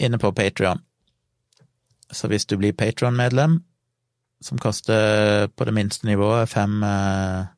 [0.06, 0.80] inne på Patrion.
[2.12, 3.58] Så hvis du blir Patron-medlem,
[4.40, 7.48] som koster på det minste nivået fem eh,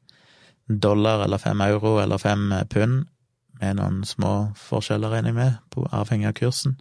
[0.69, 3.03] dollar eller fem euro eller fem pund
[3.61, 6.79] med noen små forskjeller, regner jeg med, avhengig av kursen.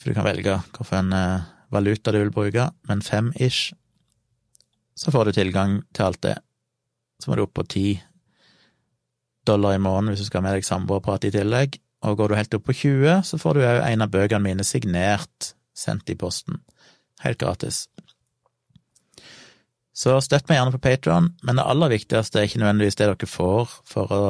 [0.00, 3.72] For du kan velge hvilken eh, valuta du vil bruke, men fem ish,
[4.96, 6.36] så får du tilgang til alt det.
[7.20, 7.86] Så må du opp på ti
[9.46, 11.80] dollar i måneden hvis du skal ha med deg samboerprat i tillegg.
[12.08, 14.64] Og går du helt opp på 20, så får du òg en av bøkene mine
[14.64, 16.62] signert sendt i posten.
[17.24, 17.84] Helt gratis.
[19.96, 23.28] Så støtt meg gjerne på Patron, men det aller viktigste er ikke nødvendigvis det dere
[23.28, 24.22] får for å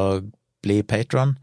[0.65, 1.37] bli patron.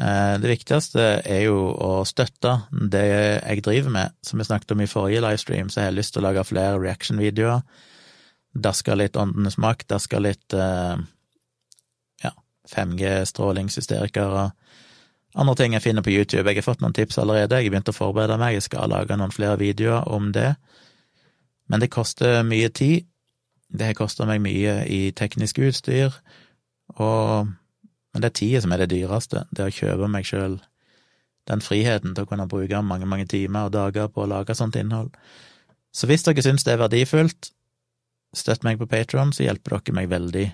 [0.00, 4.16] Eh, det viktigste er jo å støtte det jeg driver med.
[4.24, 6.78] Som vi snakket om i forrige livestream, så har jeg lyst til å lage flere
[6.80, 7.64] reaction-videoer.
[8.50, 11.02] Daske litt Åndenes makt, daske litt eh,
[12.24, 12.32] ja,
[12.72, 14.48] 5G-strålingshysterikere.
[15.38, 16.48] Andre ting jeg finner på YouTube.
[16.48, 19.18] Jeg har fått noen tips allerede, jeg har begynt å forberede meg, jeg skal lage
[19.18, 20.54] noen flere videoer om det.
[21.70, 23.06] Men det koster mye tid.
[23.70, 26.16] Det har kosta meg mye i teknisk utstyr,
[26.98, 27.52] og
[28.12, 30.58] men det er tida som er det dyreste, det å kjøpe meg sjøl
[31.50, 34.78] den friheten til å kunne bruke mange, mange timer og dager på å lage sånt
[34.78, 35.12] innhold.
[35.94, 37.50] Så hvis dere syns det er verdifullt,
[38.36, 40.46] støtt meg på Patron, så hjelper dere meg veldig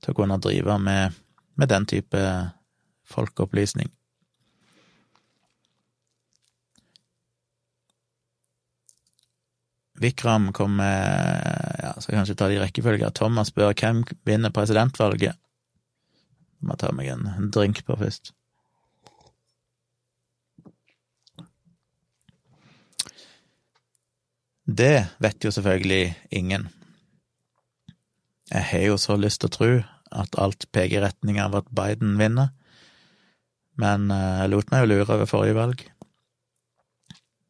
[0.00, 1.16] til å kunne drive med,
[1.60, 2.20] med den type
[3.10, 3.90] folkeopplysning.
[10.00, 13.10] Vikram kom med ja, Skal kanskje ta det i rekkefølge.
[13.12, 15.36] Thomas spør hvem vinner presidentvalget.
[16.60, 18.34] Må ta meg en drink på først.
[24.70, 26.68] Det vet jo selvfølgelig ingen.
[28.50, 29.70] Jeg har jo så lyst til å tro
[30.10, 32.50] at alt peker i retning av at Biden vinner,
[33.80, 35.82] Men eh, jeg lot meg jo lure over forrige valg.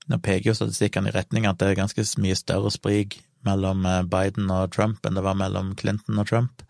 [0.07, 4.05] Nå peker jo statistikkene i retning at det er ganske mye større sprik mellom eh,
[4.07, 6.63] Biden og Trump enn det var mellom Clinton og Trump.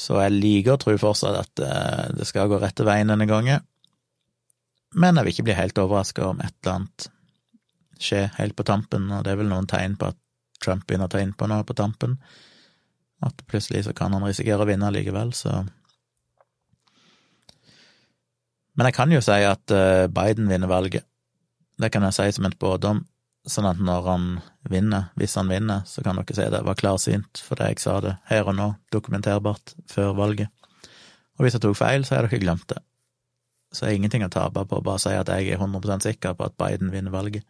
[0.00, 3.66] Så jeg liker å tro fortsatt at eh, det skal gå rette veien denne gangen.
[4.96, 7.10] Men jeg vil ikke bli helt overraska om et eller annet
[8.00, 10.16] skjer helt på tampen, og det er vel noen tegn på at
[10.60, 12.16] Trump begynner å ta innpå nå på tampen.
[13.24, 15.62] At plutselig så kan han risikere å vinne likevel, så
[18.78, 21.04] Men jeg kan jo si at eh, Biden vinner valget.
[21.76, 23.02] Det kan jeg si som en spådom,
[23.48, 24.26] sånn at når han
[24.68, 28.14] vinner, hvis han vinner, så kan dere si det var klarsynt fordi jeg sa det
[28.28, 30.52] her og nå, dokumenterbart, før valget.
[31.38, 32.82] Og hvis jeg tok feil, så har dere glemt det.
[33.72, 36.48] Så har ingenting å tape på å bare si at jeg er 100% sikker på
[36.48, 37.46] at Biden vinner valget.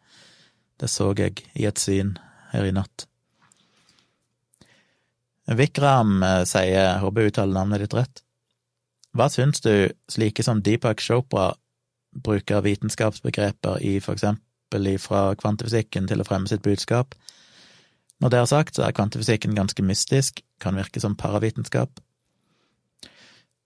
[0.79, 2.15] Det så jeg i et syn
[2.53, 3.07] her i natt.
[5.51, 8.23] Vikram eh, sier, håper jeg uttaler navnet ditt rett,
[9.17, 11.49] hva syns du slike som Deepak Chopra
[12.15, 14.50] bruker vitenskapsbegreper i for eksempel
[15.03, 17.15] fra kvantefysikken til å fremme sitt budskap?
[18.21, 21.91] Når det er sagt, så er kvantefysikken ganske mystisk, kan virke som paravitenskap.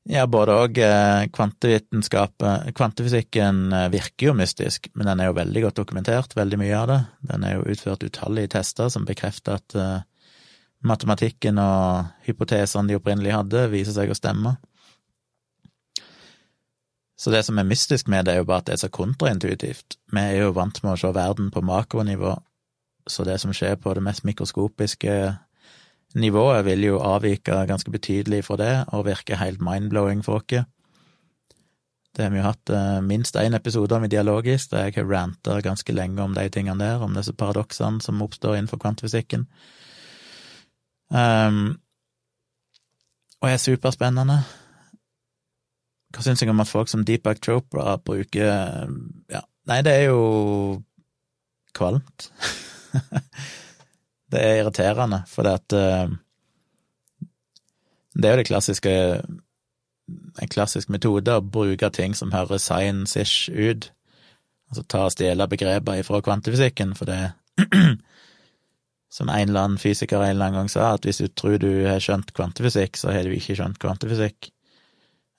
[0.05, 5.79] Ja, både òg eh, Kvantefysikken eh, virker jo mystisk, men den er jo veldig godt
[5.81, 7.01] dokumentert, veldig mye av det.
[7.31, 9.69] Den er jo utført utallige tester som bekrefter at
[10.85, 14.57] matematikken og hypotesene de opprinnelig hadde, viser seg å stemme.
[17.25, 19.97] Så det som er mystisk med det, er jo bare at det er så kontraintuitivt.
[20.12, 22.35] Vi er jo vant med å se verden på makronivå,
[23.09, 25.14] så det som skjer på det mest mikroskopiske
[26.20, 30.66] nivået, vil jo avvike ganske betydelig fra det og virke helt mind-blowing for oss.
[32.14, 35.09] Det har vi jo hatt uh, minst én episode om i Dialogisk, der jeg har
[35.09, 39.49] ranta ganske lenge om de tingene der, om disse paradoksene som oppstår innenfor kvantefysikken.
[41.09, 41.81] Um,
[43.41, 44.43] og er superspennende.
[46.15, 48.47] Hva syns jeg om at folk som Deepak Chopra bruker
[49.33, 50.83] Ja, nei, det er jo
[51.75, 52.29] kvalmt.
[54.33, 56.15] det er irriterende, for det at uh,
[58.15, 58.95] Det er jo det klassiske
[60.39, 63.89] En klassisk metode å bruke ting som høres science-ish ut.
[64.71, 67.33] Altså ta og stjele begreper ifra kvantefysikken, for det
[69.15, 71.87] som en eller annen fysiker en eller annen gang sa, at hvis du tror du
[71.87, 74.51] har skjønt kvantefysikk, så har du ikke skjønt kvantefysikk.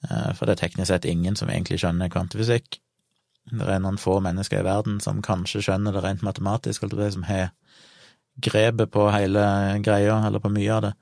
[0.05, 2.79] Eh, for det er teknisk sett ingen som egentlig skjønner kvantefysikk.
[3.51, 7.11] Det er noen få mennesker i verden som kanskje skjønner det rent matematisk, eller det
[7.13, 7.51] som har
[8.41, 9.45] grepet på hele
[9.85, 10.93] greia, eller på mye av det.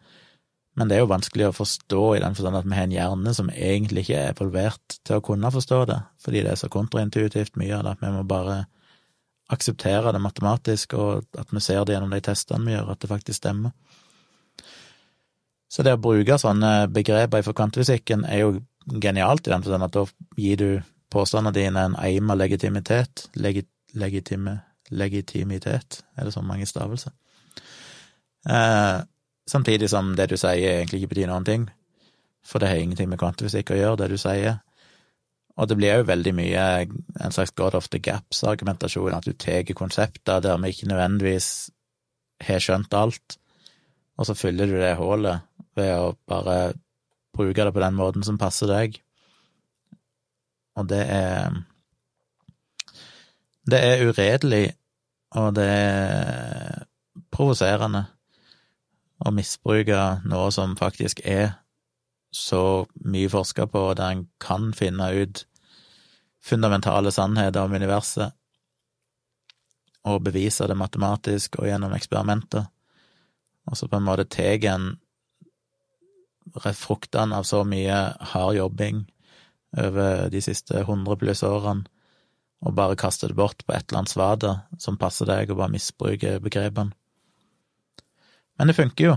[0.76, 3.34] Men det er jo vanskelig å forstå i den forstand at vi har en hjerne
[3.38, 7.60] som egentlig ikke er evolvert til å kunne forstå det, fordi det er så kontraintuitivt
[7.62, 7.94] mye av det.
[7.94, 8.64] at Vi må bare
[9.54, 13.12] akseptere det matematisk, og at vi ser det gjennom de testene vi gjør, at det
[13.12, 13.72] faktisk stemmer.
[15.74, 18.52] Så det å bruke sånne begreper for kvantefysikken er jo
[18.86, 20.06] genialt, i den forstand at da
[20.40, 20.70] gir du
[21.14, 23.28] påstandene dine en eim av legitimitet.
[23.36, 24.58] Legi, legitime,
[24.90, 27.14] legitimitet, er det så mange stavelser?
[28.50, 29.00] Eh,
[29.50, 31.68] samtidig som det du sier egentlig ikke betyr noen ting,
[32.44, 34.60] for det har ingenting med kvantefysikk å gjøre, det du sier.
[35.54, 36.66] Og det blir jo veldig mye
[37.22, 41.50] en slags God of the Gaps-argumentasjon, at du tar konsepter der vi ikke nødvendigvis
[42.44, 43.38] har skjønt alt,
[44.18, 45.46] og så fyller du det hullet
[45.78, 46.74] ved å bare
[47.34, 49.00] bruke det på den måten som passer deg.
[50.78, 51.64] Og det er
[53.64, 54.74] Det er uredelig,
[55.40, 56.84] og det er
[57.32, 58.02] provoserende
[59.24, 61.54] å misbruke noe som faktisk er
[62.34, 65.46] så mye forska på, der en kan finne ut
[66.44, 68.34] fundamentale sannheter om universet,
[70.04, 72.66] og bevise det matematisk og gjennom eksperimenter,
[73.64, 74.90] og så på en måte tar en
[76.78, 77.98] fruktene av så mye
[78.34, 79.04] hard jobbing
[79.78, 81.88] over de siste hundre pluss årene,
[82.64, 85.74] og bare kaste det bort på et eller annet svada som passer deg, og bare
[85.74, 86.94] misbruker begrepene.
[88.60, 89.16] Men det funker jo.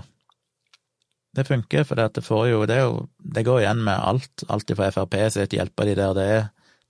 [1.36, 4.44] Det funker, for det får jo Det, jo, det går igjen med alt.
[4.48, 6.46] Alt fra Frp sitt hjelpe de der, det er,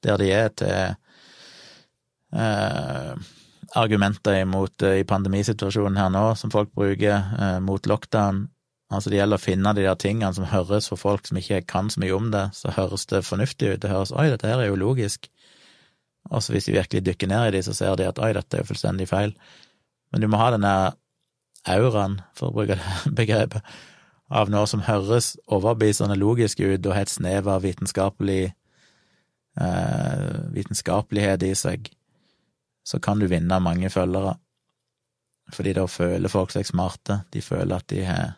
[0.07, 0.95] der de er, til
[2.33, 3.17] eh,
[3.75, 8.47] argumenter imot eh, i pandemisituasjonen her nå, som folk bruker, eh, mot lockdown.
[8.87, 11.91] Altså, det gjelder å finne de der tingene som høres for folk som ikke kan
[11.91, 13.81] så mye om det, så høres det fornuftig ut.
[13.83, 15.27] Det høres 'oi, dette her er jo logisk'.
[16.31, 18.57] Og så hvis de virkelig dykker ned i de, så ser de at 'oi, dette
[18.57, 19.35] er jo fullstendig feil'.
[20.13, 20.75] Men du må ha denne
[21.67, 23.63] auraen, for å bruke det begrepet,
[24.31, 28.55] av noe som høres overbevisende logisk ut og har et snev av vitenskapelig
[29.61, 31.91] eh, vitenskapelighet i seg,
[32.87, 34.37] så kan du vinne mange følgere.
[35.55, 38.35] Fordi da føler folk seg smarte, de føler at de har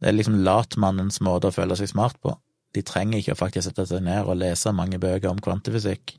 [0.00, 2.32] Det er liksom latmannens måte å føle seg smart på.
[2.74, 6.14] De trenger ikke å faktisk sette seg ned og lese mange bøker om kvantefysikk.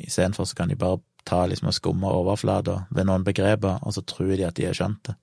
[0.00, 4.04] Istedenfor så kan de bare ta liksom og skumme overflata ved noen begreper, og så
[4.04, 5.16] tror de at de har skjønt det.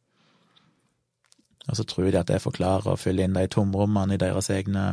[1.67, 4.85] Og så tror de at det forklarer å fylle inn de tomrommene i deres egne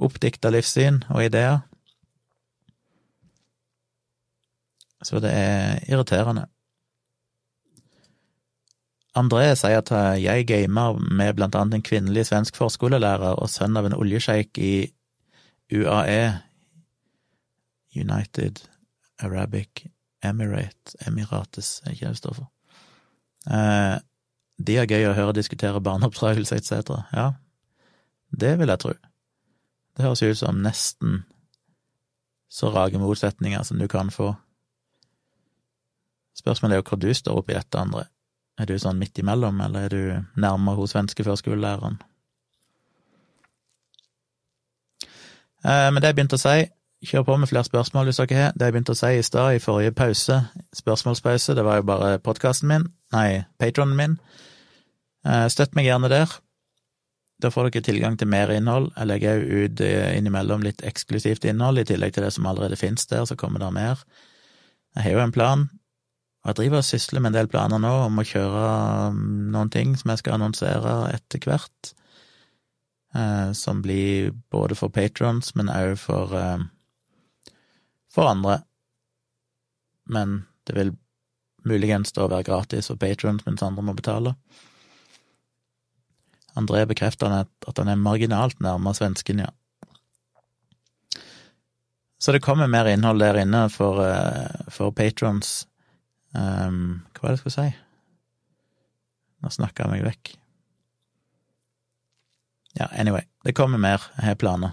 [0.00, 1.60] oppdikta livssyn og ideer.
[5.04, 6.48] Så det er irriterende.
[9.14, 13.86] André sier at jeg gamer med blant annet en kvinnelig svensk forskolelærer og sønn av
[13.86, 14.74] en oljesjeik i
[15.74, 16.32] UAE,
[17.94, 18.64] United
[19.22, 19.86] Arabic
[20.24, 22.50] Emirate, Emirates, er ikke det det står for.
[23.50, 23.96] Eh,
[24.66, 26.96] de er gøy å høre diskutere barneoppdragelse etc.
[27.12, 27.32] Ja,
[28.32, 28.94] det vil jeg tro.
[29.94, 31.22] Det høres ut som nesten
[32.50, 34.32] så rake motsetninger som du kan få.
[36.38, 38.08] Spørsmålet er jo hvor du står oppi dette, André.
[38.58, 41.98] Er du sånn midt imellom, eller er du nærmere hos svenske førskolelæreren?
[45.64, 46.68] Eh, men det jeg begynte å si,
[47.04, 48.54] kjør på med flere spørsmål hvis dere har.
[48.54, 50.38] Det jeg begynte å si i stad, i forrige pause,
[50.76, 54.16] spørsmålspause, det var jo bare podkasten min, nei, patronen min.
[55.24, 56.38] Eh, støtt meg gjerne der.
[57.42, 58.92] Da får dere tilgang til mer innhold.
[58.94, 62.78] Jeg legger jo ut eh, innimellom litt eksklusivt innhold, i tillegg til det som allerede
[62.78, 64.04] finnes der, så kommer det mer.
[64.94, 65.66] Jeg har jo en plan,
[66.44, 68.64] og jeg driver og sysler med en del planer nå om å kjøre
[69.16, 71.94] mm, noen ting som jeg skal annonsere etter hvert,
[73.16, 77.48] eh, som blir både for patrons, men òg for, eh,
[78.12, 78.58] for andre.
[80.04, 80.92] Men det vil
[81.64, 84.36] muligens da være gratis for patrons, mens andre må betale.
[86.60, 89.52] André bekrefter at han er marginalt nærmere svensken, ja.
[92.20, 95.62] Så det kommer mer innhold der inne for, eh, for patrons
[96.34, 97.68] Um, hva var det jeg skulle si?
[99.44, 100.32] Nå snakka jeg meg vekk.
[102.74, 103.22] Ja, anyway.
[103.44, 104.02] Det kommer mer.
[104.16, 104.72] Jeg har planer.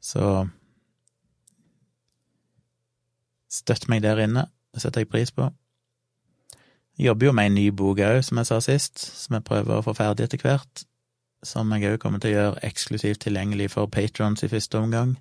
[0.00, 0.46] Så
[3.50, 4.46] støtt meg der inne.
[4.74, 5.48] Det setter jeg pris på.
[6.98, 9.78] Jeg jobber jo med en ny bok òg, som jeg sa sist, som jeg prøver
[9.78, 10.84] å få ferdig etter hvert.
[11.42, 15.16] Som jeg òg kommer til å gjøre eksklusivt tilgjengelig for patrons i første omgang,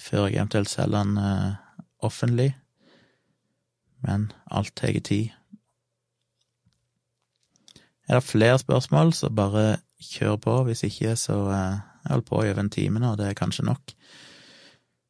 [0.00, 1.60] før jeg eventuelt selger den uh,
[2.02, 2.54] offentlig
[4.04, 5.32] men alt tar tid.
[8.08, 10.62] Er det flere spørsmål, så bare kjør på.
[10.68, 13.64] Hvis ikke, så eh, Jeg holder på i over en time nå, det er kanskje
[13.64, 13.94] nok.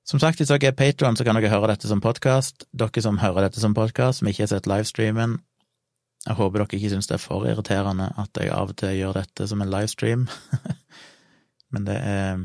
[0.07, 2.69] Som sagt, hvis dere er patron, så kan dere høre dette som podkast.
[2.73, 5.41] Dere som hører dette som podkast, som ikke har sett livestreamen,
[6.25, 9.19] jeg håper dere ikke syns det er for irriterende at jeg av og til gjør
[9.19, 10.29] dette som en livestream.
[11.73, 12.45] Men det er,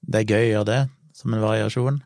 [0.00, 0.78] det er gøy å gjøre det,
[1.18, 1.98] som en variasjon.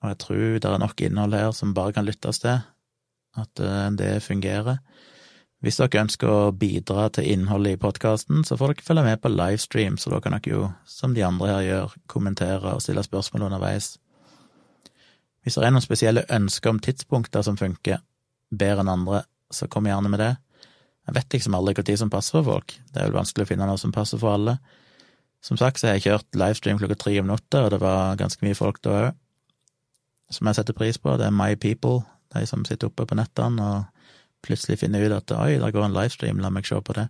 [0.00, 2.60] Og jeg tror det er nok innhold her som bare kan lyttes til,
[3.40, 4.80] at eh, det fungerer.
[5.60, 9.32] Hvis dere ønsker å bidra til innholdet i podkasten, så får dere følge med på
[9.32, 13.50] livestream, så da kan dere jo, som de andre her gjør, kommentere og stille spørsmål
[13.50, 13.98] underveis.
[15.44, 18.00] Hvis det er noen spesielle ønsker om tidspunkter som funker
[18.48, 20.32] bedre enn andre, så kom gjerne med det.
[21.08, 23.68] Jeg vet liksom aldri når som passer for folk, det er vel vanskelig å finne
[23.68, 24.56] noe som passer for alle.
[25.44, 28.44] Som sagt så har jeg kjørt livestream klokka tre om natta, og det var ganske
[28.46, 29.10] mye folk da òg
[30.30, 31.16] som jeg setter pris på.
[31.18, 32.04] Det er My People,
[32.34, 34.00] de som sitter oppe på nettene og
[34.46, 37.08] plutselig finner ut at oi, der går en livestream, la meg se på det.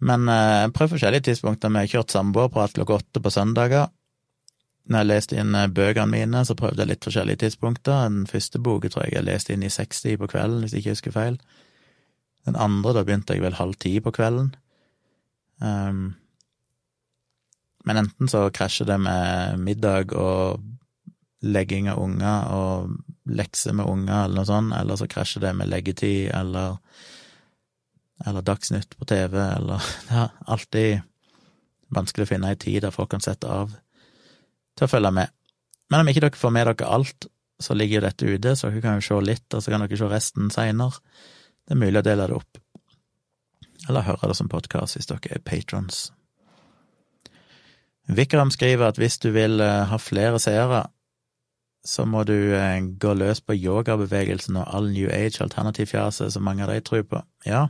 [0.00, 1.72] Men eh, prøver forskjellige tidspunkter.
[1.72, 3.90] Vi har kjørt samboerprat klokka åtte på søndager.
[4.88, 8.06] Når jeg leste inn eh, bøkene mine, så prøvde jeg litt forskjellige tidspunkter.
[8.08, 10.96] Den første boka tror jeg jeg leste inn i 60 på kvelden, hvis jeg ikke
[10.96, 11.36] husker feil.
[12.48, 14.54] Den andre, da begynte jeg vel halv ti på kvelden.
[15.60, 16.14] Um,
[17.84, 20.64] men enten så krasjer det med middag og
[21.40, 25.70] legging av unger og lekser med unger eller noe sånt, eller så krasjer det med
[25.70, 26.76] leggetid eller
[28.26, 31.00] eller Dagsnytt på TV, eller Det er alltid
[31.88, 33.72] vanskelig å finne ei tid der folk kan sette av
[34.76, 35.32] til å følge med.
[35.90, 37.26] Men om ikke dere får med dere alt,
[37.60, 39.98] så ligger jo dette ute, så dere kan jo se litt, og så kan dere
[39.98, 41.00] se resten seinere.
[41.66, 42.60] Det er mulig å dele det opp.
[43.88, 46.10] Eller høre det som podkast hvis dere er patrons.
[48.10, 50.84] Vikram skriver at hvis du vil eh, ha flere seere,
[51.84, 56.74] så må du eh, gå løs på yogabevegelsen og all New Age-alternativfjaset som mange av
[56.74, 57.22] de tror på.
[57.46, 57.66] Ja.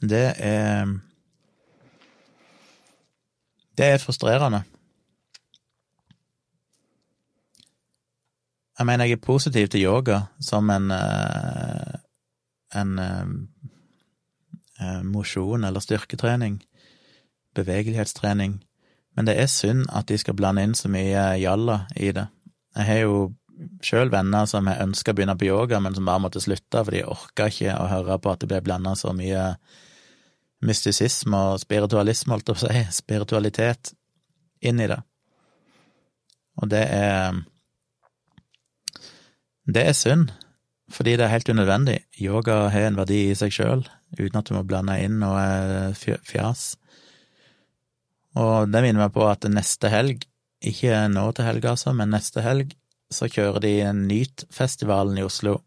[0.00, 0.98] Det er
[3.76, 4.62] Det er frustrerende.
[8.78, 12.02] Jeg mener, jeg er positiv til yoga som en eh,
[12.74, 16.62] en eh, mosjon eller styrketrening,
[17.54, 18.62] bevegelighetstrening
[19.16, 22.26] men det er synd at de skal blande inn så mye jalla i det.
[22.76, 23.16] Jeg har jo
[23.84, 26.94] sjøl venner som har ønska å begynne på yoga, men som bare måtte slutte, for
[26.94, 29.52] de orka ikke å høre på at det ble blanda så mye
[30.62, 33.92] mystisisme og spiritualisme, holdt jeg på å si, spiritualitet,
[34.62, 35.00] inn i det.
[36.62, 37.42] Og det er
[39.62, 40.32] Det er synd,
[40.90, 42.00] fordi det er helt unødvendig.
[42.18, 43.84] Yoga har en verdi i seg sjøl,
[44.18, 46.72] uten at du må blande inn noe fjas.
[48.40, 50.24] Og det minner meg på at neste helg,
[50.62, 52.72] ikke nå til helga altså, men neste helg,
[53.12, 55.58] så kjører de Nyt-festivalen i Oslo,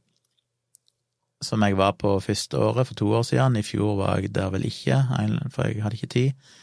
[1.44, 3.60] som jeg var på første året, for to år siden.
[3.60, 4.98] I fjor var jeg der vel ikke,
[5.54, 6.54] for jeg hadde ikke tid.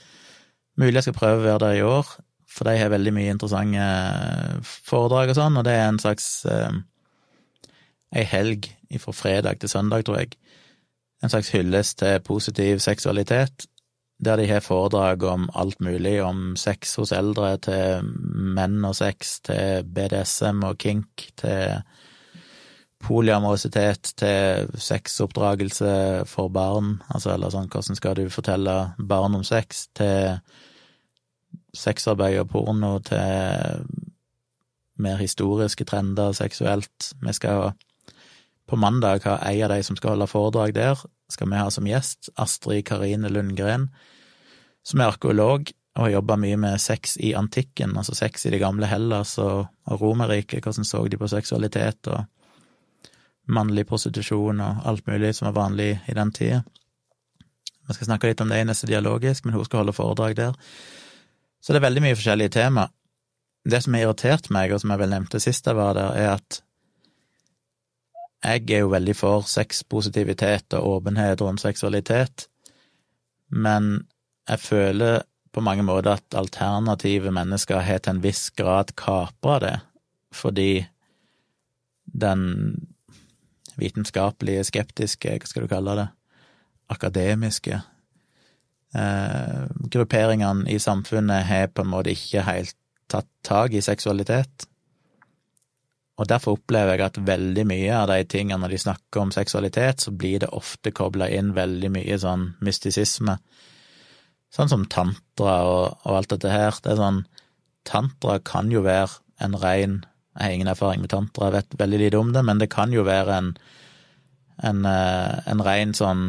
[0.80, 2.14] Mulig jeg skal prøve å være der i år,
[2.52, 3.84] for de har veldig mye interessante
[4.64, 6.80] foredrag og sånn, og det er en slags eh,
[8.16, 8.68] ei helg
[9.00, 10.34] fra fredag til søndag, tror jeg.
[11.22, 13.68] En slags hyllest til positiv seksualitet,
[14.22, 18.06] der de har foredrag om alt mulig, om sex hos eldre, til
[18.54, 21.82] menn og sex, til BDSM og kink, til
[23.02, 25.94] poliamorositet, til sexoppdragelse
[26.30, 30.38] for barn, altså eller sånn hvordan skal du fortelle barn om sex, til
[31.74, 33.82] sexarbeid og porno, til
[35.02, 37.10] mer historiske trender seksuelt.
[37.18, 37.72] Vi skal
[38.70, 41.00] på mandag ha ei av de som skal holde foredrag der,
[41.32, 43.90] skal vi ha som gjest Astrid Karine Lundgren,
[44.82, 48.62] som er arkeolog og har jobba mye med sex i antikken, altså sex i det
[48.62, 52.24] gamle Hellas og, og Romerriket, hvordan så de på seksualitet og
[53.52, 56.62] mannlig prostitusjon og alt mulig som var vanlig i den tida.
[57.88, 60.58] Vi skal snakke litt om det i neste dialogisk, men hun skal holde foredrag der.
[61.60, 62.86] Så det er veldig mye forskjellige tema.
[63.68, 66.30] Det som har irritert meg, og som jeg vel nevnte sist jeg var der, er
[66.38, 66.62] at
[68.42, 72.48] jeg er jo veldig for sexpositivitet og åpenhet rundt seksualitet,
[73.50, 74.06] men
[74.48, 79.76] jeg føler på mange måter at alternative mennesker har til en viss grad kapra det,
[80.32, 80.86] fordi
[82.06, 82.42] den
[83.76, 86.08] vitenskapelige, skeptiske, hva skal du kalle det,
[86.92, 87.78] akademiske
[88.94, 89.62] eh,
[89.92, 92.76] grupperingene i samfunnet har på en måte ikke helt
[93.08, 94.66] tatt tak i seksualitet.
[96.20, 100.04] Og derfor opplever jeg at veldig mye av de tingene når de snakker om seksualitet,
[100.04, 103.38] så blir det ofte kobla inn veldig mye sånn mystisisme
[104.52, 106.76] Sånn som tantra og, og, alt dette her.
[106.82, 107.24] Det er sånn
[107.88, 109.08] Tantra kan jo være
[109.42, 110.02] en rein
[110.36, 112.92] Jeg har ingen erfaring med tantra, jeg vet veldig lite om det, men det kan
[112.94, 113.48] jo være en,
[114.64, 116.22] en, eh, en rein sånn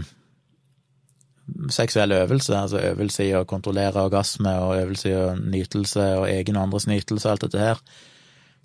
[1.72, 6.60] seksuell øvelse, altså øvelse i å kontrollere orgasme og øvelse i å nytelse og egen
[6.60, 7.82] og andres nytelse og alt dette her,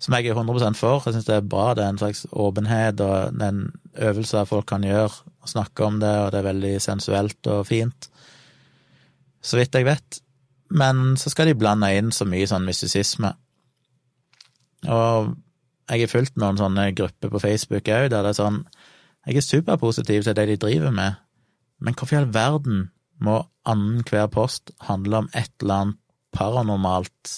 [0.03, 1.03] som jeg er 100% for.
[1.05, 3.65] Jeg syns det er bra, det er en slags åpenhet og en
[4.09, 8.11] øvelse folk kan gjøre, og snakke om det, og det er veldig sensuelt og fint
[9.41, 10.19] så vidt jeg vet.
[10.69, 13.31] Men så skal de blande inn så mye sånn mystisisme.
[14.87, 15.33] Og
[15.89, 18.63] jeg har fulgt noen sånne grupper på Facebook òg, der det er sånn
[19.27, 21.17] Jeg er superpositiv til det de driver med,
[21.83, 22.85] men hvorfor i all verden
[23.19, 25.99] må annenhver post handle om et eller annet
[26.33, 27.33] paranormalt?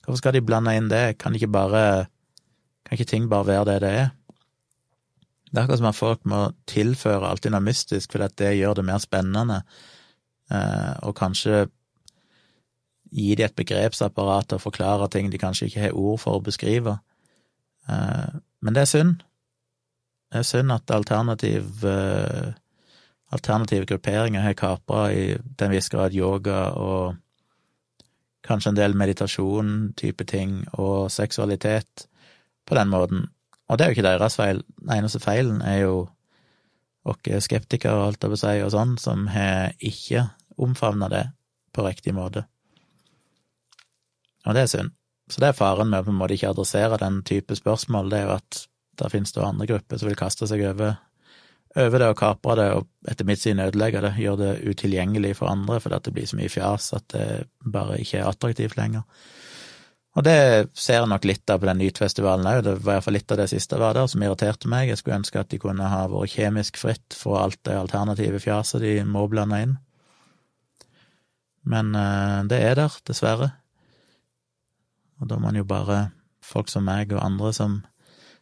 [0.00, 1.18] Hvorfor skal de blande inn det?
[1.20, 2.08] Kan ikke bare
[2.86, 4.08] Kan ikke ting bare være det det er?
[5.50, 6.40] Det er akkurat som at folk må
[6.70, 9.60] tilføre alltid noe mystisk, fordi det gjør det mer spennende
[10.50, 11.68] og kanskje
[13.10, 16.98] gi de et begrepsapparat og forklare ting de kanskje ikke har ord for å beskrive.
[17.90, 19.24] Eh, men det er synd.
[20.30, 22.52] Det er synd at alternativ, eh,
[23.32, 27.16] alternative grupperinger har kapra i til en viss grad yoga og
[28.46, 32.06] kanskje en del meditasjon, type ting, og seksualitet
[32.66, 33.28] på den måten.
[33.68, 34.62] Og det er jo ikke deres feil.
[34.80, 36.08] Den eneste feilen er jo
[37.04, 40.30] oss skeptikere, alt jeg å si, og sånn, som har ikke
[40.62, 41.26] omfavne det
[41.74, 42.46] på riktig måte.
[44.46, 44.96] Og det er synd.
[45.30, 48.18] Så det er faren med å på en måte ikke adressere den type spørsmål, det
[48.18, 48.64] er jo at
[49.00, 50.96] der finnes det andre grupper som vil kaste seg over,
[51.78, 55.52] over det og kapre det, og etter mitt syn ødelegge det, gjøre det utilgjengelig for
[55.52, 57.28] andre fordi det blir så mye fjas at det
[57.62, 59.06] bare ikke er attraktivt lenger.
[60.18, 60.40] Og det
[60.74, 63.46] ser jeg nok litt av på den Nytfestivalen òg, det var iallfall litt av det
[63.52, 64.88] siste var der som irriterte meg.
[64.90, 68.82] Jeg skulle ønske at de kunne ha vært kjemisk fritt fra alt det alternative fjaset
[68.82, 69.76] de må blande inn.
[71.68, 73.50] Men uh, det er der, dessverre.
[75.20, 76.10] Og da må man jo bare,
[76.40, 77.80] folk som meg og andre som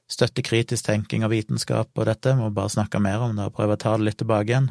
[0.08, 3.76] støtter kritisk tenking og vitenskap og dette, må bare snakke mer om det og prøve
[3.76, 4.70] å ta det litt tilbake igjen.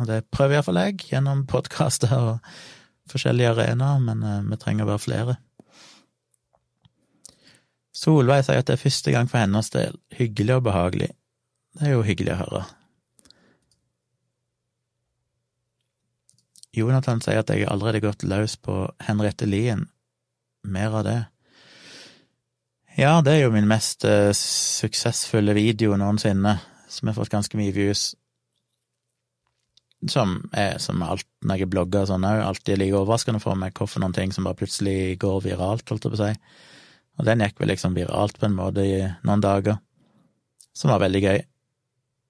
[0.00, 2.48] Og det prøver iallfall jeg, gjennom podkaster og
[3.12, 5.36] forskjellige arenaer, men uh, vi trenger å være flere.
[7.96, 9.94] Solveig sier at det er første gang for hennes del.
[10.12, 11.12] Hyggelig og behagelig.
[11.76, 12.64] Det er jo hyggelig å høre.
[16.76, 19.86] Jonathan sier at jeg har allerede gått løs på Henriette Lien.
[20.66, 21.18] Mer av det.
[22.96, 26.56] Ja, det er jo min mest uh, suksessfulle video noensinne,
[26.88, 28.10] som har fått ganske mye views.
[30.12, 33.76] Som er som alt når jeg blogger og sånn òg, alltid like overraskende for meg
[33.76, 36.32] hvorfor noen ting som bare plutselig går viralt, holdt jeg på å si.
[37.16, 39.80] Og den gikk vel liksom viralt på en måte i noen dager,
[40.76, 41.38] som var veldig gøy.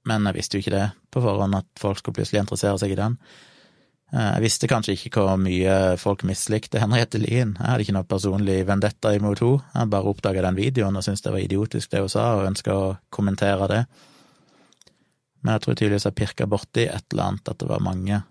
[0.06, 2.98] Men jeg visste jo ikke det på forhånd, at folk skulle plutselig interessere seg i
[2.98, 3.18] den.
[4.16, 7.56] Eh, jeg visste kanskje ikke hvor mye folk mislikte Henriette Lien.
[7.58, 9.64] Jeg hadde ikke noe personlig vendetta imot henne.
[9.74, 12.76] Jeg bare oppdaga den videoen og syntes det var idiotisk det hun sa, og ønska
[12.76, 13.82] å kommentere det.
[15.42, 18.22] Men jeg tror tydeligvis jeg pirka borti et eller annet, at det var mange,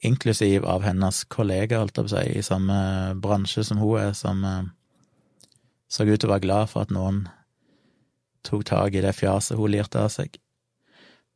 [0.00, 2.76] inklusiv av hennes kollega, holdt jeg på å si, i samme
[3.20, 4.70] bransje som hun er, som eh,
[5.90, 7.26] så ut til å være glad for at noen
[8.46, 10.38] tok tak i det fjaset hun lirte av seg.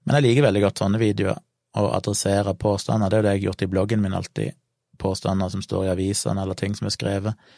[0.07, 1.43] Men jeg liker veldig godt sånne videoer,
[1.79, 3.11] å adressere påstander.
[3.11, 4.59] Det er jo det jeg har gjort i bloggen min alltid.
[5.01, 7.49] Påstander som står i avisene, eller ting som er skrevet.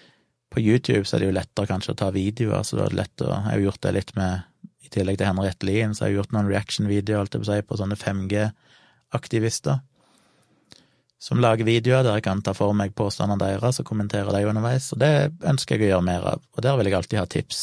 [0.52, 3.24] På YouTube så er det jo lettere kanskje å ta videoer, så det er lett
[3.24, 4.47] å Jeg har gjort det litt med
[4.86, 7.98] I tillegg til Henriette Lien, så har jeg gjort noen reaction-videoer, på si, på sånne
[7.98, 9.82] 5G-aktivister
[11.18, 14.90] som lager videoer der jeg kan ta for meg påstandene deres og kommentere dem underveis,
[14.93, 15.12] og det
[15.48, 17.62] ønsker jeg å gjøre mer av, og der vil jeg alltid ha tips.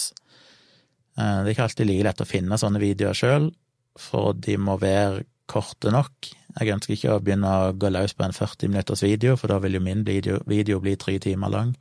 [1.17, 3.51] Eh, det er ikke alltid like lett å finne sånne videoer sjøl,
[3.99, 6.31] for de må være korte nok.
[6.59, 9.57] Jeg ønsker ikke å begynne å gå løs på en 40 minutters video, for da
[9.63, 11.73] vil jo min video, video bli tre timer lang.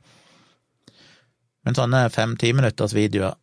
[1.63, 3.37] Men sånne fem-ti minutters videoer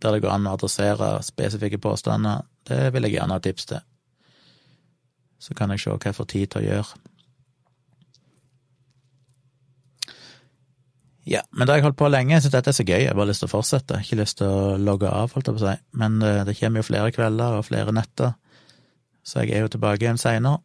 [0.00, 3.82] der det går an å adressere spesifikke påstander, det vil jeg gjerne ha tips til.
[5.40, 7.00] Så kan jeg se hva jeg får tid til å gjøre.
[11.28, 12.32] Ja, men da har jeg holdt på lenge.
[12.34, 13.02] Jeg syns dette er så gøy.
[13.04, 14.00] Jeg har bare lyst til å fortsette.
[14.02, 15.74] Ikke lyst til å logge av, holdt jeg på å si.
[16.00, 18.32] Men eh, det kommer jo flere kvelder og flere netter,
[19.22, 20.62] så jeg er jo tilbake igjen seinere.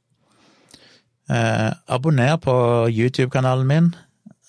[1.29, 2.53] Eh, abonner på
[2.89, 3.95] YouTube-kanalen min.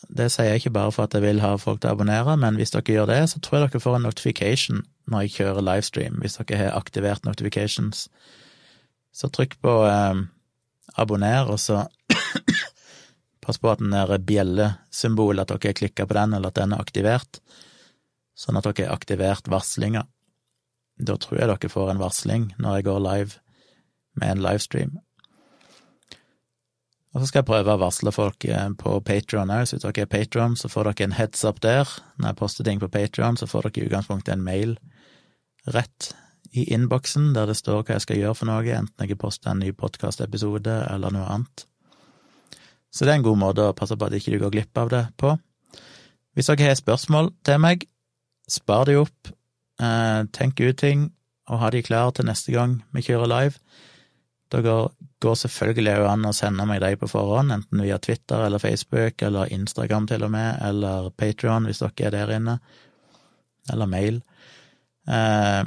[0.09, 2.59] Det sier jeg ikke bare for at jeg vil ha folk til å abonnere, men
[2.61, 6.19] hvis dere gjør det, så tror jeg dere får en notification når jeg kjører livestream,
[6.23, 8.07] hvis dere har aktivert notifications.
[9.17, 10.25] Så trykk på eh,
[10.97, 11.87] abonner, og så
[13.47, 16.83] Pass på at den der bjellesymbolet, at dere klikker på den, eller at den er
[16.83, 17.39] aktivert,
[18.35, 20.03] sånn at dere har aktivert varslinga.
[20.99, 23.46] Da tror jeg dere får en varsling når jeg går live
[24.21, 24.97] med en livestream.
[27.17, 30.05] Og så skal jeg prøve å varsle folk eh, på Patron òg, så hvis dere
[30.05, 31.89] er Patron, så får dere en heads up der.
[32.21, 34.77] Når jeg poster ting på Patron, så får dere i utgangspunktet en mail
[35.73, 36.11] rett
[36.57, 39.65] i innboksen der det står hva jeg skal gjøre for noe, enten jeg poster en
[39.65, 41.65] ny podkastepisode eller noe annet.
[42.93, 44.93] Så det er en god måte å passe på at ikke du går glipp av
[44.93, 45.35] det på.
[46.37, 47.89] Hvis dere har spørsmål til meg,
[48.49, 49.33] spar de opp,
[49.81, 51.11] eh, tenk ut ting,
[51.49, 53.61] og ha de klare til neste gang vi kjører live.
[54.53, 58.63] Det går selvfølgelig òg an å sende meg deg på forhånd, enten via Twitter eller
[58.63, 62.59] Facebook eller Instagram til og med, eller Patrion hvis dere er der inne,
[63.73, 64.21] eller mail.
[65.11, 65.65] Eh,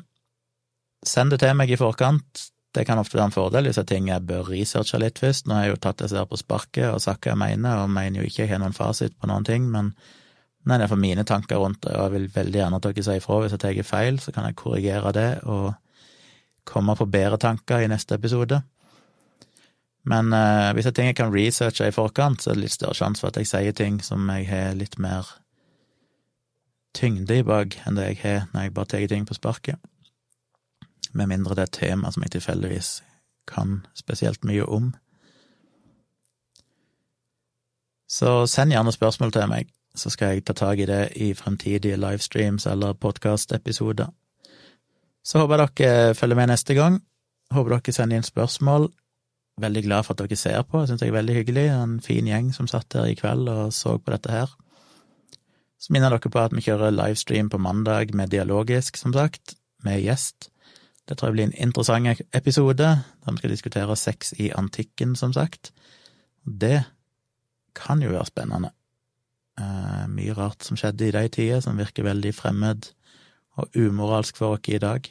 [1.04, 2.46] send det til meg i forkant.
[2.76, 5.48] Det kan ofte være en fordel hvis det er ting jeg bør researche litt først.
[5.48, 7.92] Nå har jeg jo tatt disse her på sparket og sagt hva jeg mener, og
[7.92, 9.92] mener jo ikke jeg har noen fasit på noen ting, men
[10.70, 13.20] det er for mine tanker rundt det, og jeg vil veldig gjerne at dere sier
[13.22, 15.72] ifra hvis jeg tar feil, så kan jeg korrigere det og
[16.70, 18.62] komme på bedre tanker i neste episode.
[20.10, 22.78] Men eh, hvis det er ting jeg kan researche i forkant, så er det litt
[22.78, 25.28] større sjanse for at jeg sier ting som jeg har litt mer
[26.96, 29.78] tyngde i bak enn det jeg har når jeg bare tar ting på sparket
[31.12, 32.90] med mindre det er et tema som jeg tilfeldigvis
[33.50, 34.94] kan spesielt mye om.
[38.10, 41.98] Så send gjerne spørsmål til meg, så skal jeg ta tak i det i fremtidige
[41.98, 44.10] livestreams eller podkastepisoder.
[45.26, 47.00] Så håper jeg dere følger med neste gang.
[47.54, 48.90] Håper dere sender inn spørsmål.
[49.60, 51.66] Veldig glad for at dere ser på, jeg syns det er veldig hyggelig.
[51.76, 54.54] En fin gjeng som satt her i kveld og så på dette her.
[55.80, 60.02] Så minner dere på at vi kjører livestream på mandag med Dialogisk, som sagt, med
[60.04, 60.50] gjest.
[61.08, 62.88] Det tror jeg blir en interessant episode,
[63.26, 65.72] der vi skal diskutere sex i antikken, som sagt.
[66.46, 66.84] Det
[67.76, 68.72] kan jo være spennende.
[69.60, 72.92] Eh, mye rart som skjedde i de tider, som virker veldig fremmed
[73.60, 75.08] og umoralsk for oss i dag.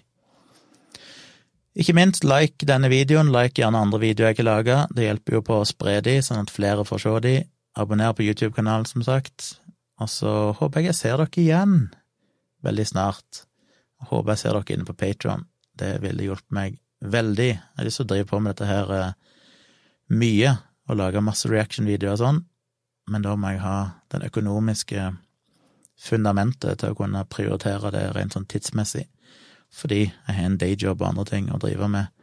[1.78, 5.42] Ikke minst, like denne videoen, like gjerne andre videoer jeg ikke laga, Det hjelper jo
[5.46, 7.36] på å spre de, sånn at flere får se de.
[7.78, 9.60] Abonner på YouTube-kanalen, som sagt.
[10.00, 11.76] Og så håper jeg jeg ser dere igjen
[12.66, 13.44] veldig snart.
[14.10, 15.46] Håper jeg ser dere inne på Patron.
[15.78, 17.50] Det ville hjulpet meg veldig.
[17.54, 19.12] Jeg har lyst til å drive på med dette her eh,
[20.10, 20.56] mye,
[20.88, 22.38] og lage masse reaction-videoer og sånn,
[23.12, 23.78] men da må jeg ha
[24.12, 25.02] den økonomiske
[25.98, 29.06] fundamentet til å kunne prioritere det rent sånn tidsmessig,
[29.74, 32.14] fordi jeg har en dayjob og andre ting å drive med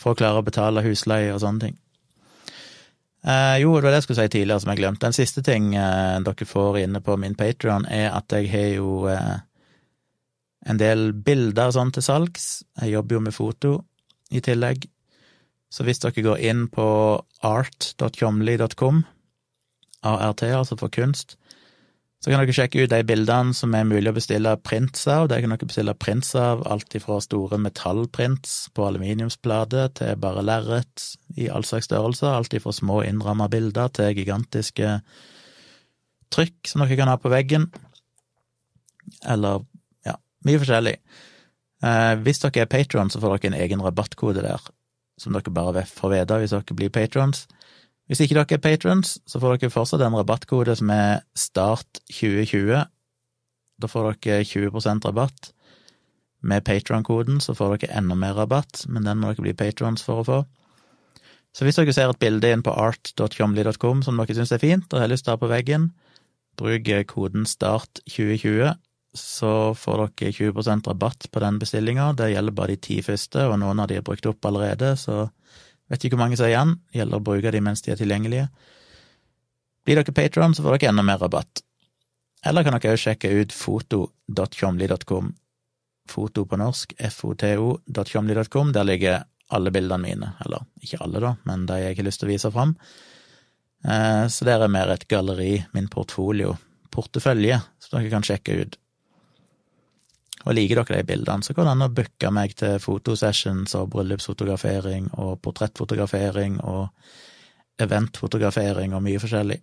[0.00, 1.78] for å klare å betale husleie og sånne ting.
[3.20, 5.04] Eh, jo, det var det jeg skulle si tidligere som jeg glemte.
[5.04, 8.94] Den siste ting eh, dere får inne på min Patrion, er at jeg har jo
[9.12, 9.42] eh,
[10.70, 12.48] en del bilder og sånn til salgs.
[12.80, 13.74] Jeg jobber jo med foto
[14.32, 14.88] i tillegg.
[15.70, 16.86] Så hvis dere går inn på
[17.46, 19.04] art.tjomli.com,
[20.00, 21.36] ART, altså for kunst,
[22.20, 25.30] så kan dere sjekke ut de bildene som er mulig å bestille prints av.
[25.32, 31.06] Der kan dere bestille prints av alt ifra store metallprints på aluminiumsplate til bare lerret
[31.40, 32.34] i all slags størrelser.
[32.34, 34.98] Alt ifra små innramma bilder til gigantiske
[36.30, 37.70] trykk som dere kan ha på veggen.
[39.24, 39.64] Eller
[40.04, 40.98] ja, mye forskjellig.
[41.80, 44.68] Eh, hvis dere er patron, så får dere en egen rabattkode der,
[45.16, 47.46] som dere bare får vite hvis dere blir patrons.
[48.10, 52.80] Hvis ikke dere er patrons, så får dere fortsatt en rabattkode som er START2020.
[53.78, 55.52] Da får dere 20% rabatt.
[56.42, 60.24] Med patron-koden så får dere enda mer rabatt, men den må dere bli patrons for
[60.24, 60.40] å få.
[61.54, 65.04] Så hvis dere ser et bilde inn på art.comly.com som dere syns er fint og
[65.04, 65.92] har lyst til å ha på veggen,
[66.58, 68.74] bruk koden START2020,
[69.14, 72.10] så får dere 20% rabatt på den bestillinga.
[72.18, 75.28] Det gjelder bare de ti første, og noen av de er brukt opp allerede, så
[75.90, 78.46] Vet ikke hvor mange som er igjen, gjelder å bruke de mens de er tilgjengelige.
[79.86, 81.64] Blir dere patron, så får dere enda mer rabatt.
[82.46, 85.32] Eller kan dere også sjekke ut foto.tjomli.com.
[86.10, 88.72] Foto på norsk, foto.tjomli.com.
[88.76, 90.32] Der ligger alle bildene mine.
[90.44, 92.76] Eller ikke alle, da, men de jeg har lyst til å vise fram.
[93.84, 96.54] Eh, så der er mer et galleri, min portfolio,
[96.94, 98.78] portefølje, som dere kan sjekke ut.
[100.46, 103.90] Og liker dere de bildene, så går det an å booke meg til fotosessions og
[103.92, 106.88] bryllupsfotografering og portrettfotografering og
[107.80, 109.58] eventfotografering og mye forskjellig.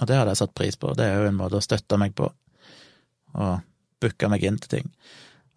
[0.00, 0.92] Og det hadde jeg satt pris på.
[0.96, 2.28] Det er jo en måte å støtte meg på,
[3.36, 3.64] og
[4.02, 4.90] booke meg inn til ting.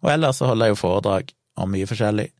[0.00, 2.30] Og ellers så holder jeg jo foredrag om mye forskjellig.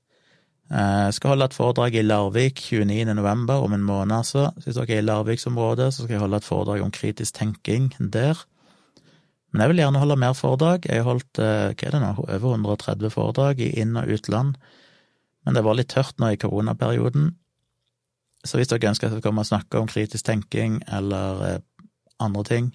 [0.71, 3.13] Eh, jeg skal holde et foredrag i Larvik 29.
[3.19, 4.49] november, om en måned altså.
[4.65, 8.41] Hvis dere er i Larviksområdet, så skal jeg holde et foredrag om kritisk tenking der.
[9.51, 10.87] Men jeg vil gjerne holde mer foredrag.
[10.87, 14.57] Jeg har holdt eh, hva er det nå, over 130 foredrag i inn- og utland,
[15.47, 17.33] men det var litt tørt nå i koronaperioden.
[18.47, 21.59] Så hvis dere ønsker at jeg skal komme og snakke om kritisk tenking eller eh,
[22.23, 22.71] andre ting,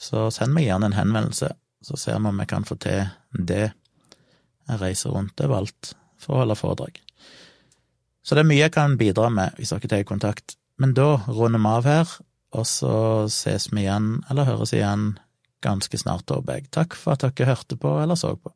[0.00, 1.50] så send meg gjerne en henvendelse,
[1.84, 3.72] så ser vi om jeg kan få til det.
[4.68, 7.00] Jeg reiser rundt overalt for å holde foredrag.
[8.24, 10.56] Så det er mye jeg kan bidra med hvis dere tar kontakt.
[10.80, 12.14] Men da runder vi av her,
[12.54, 12.94] og så
[13.30, 15.14] ses vi igjen, eller høres igjen,
[15.64, 16.68] ganske snart, håper jeg.
[16.74, 18.52] Takk for at dere hørte på eller så på.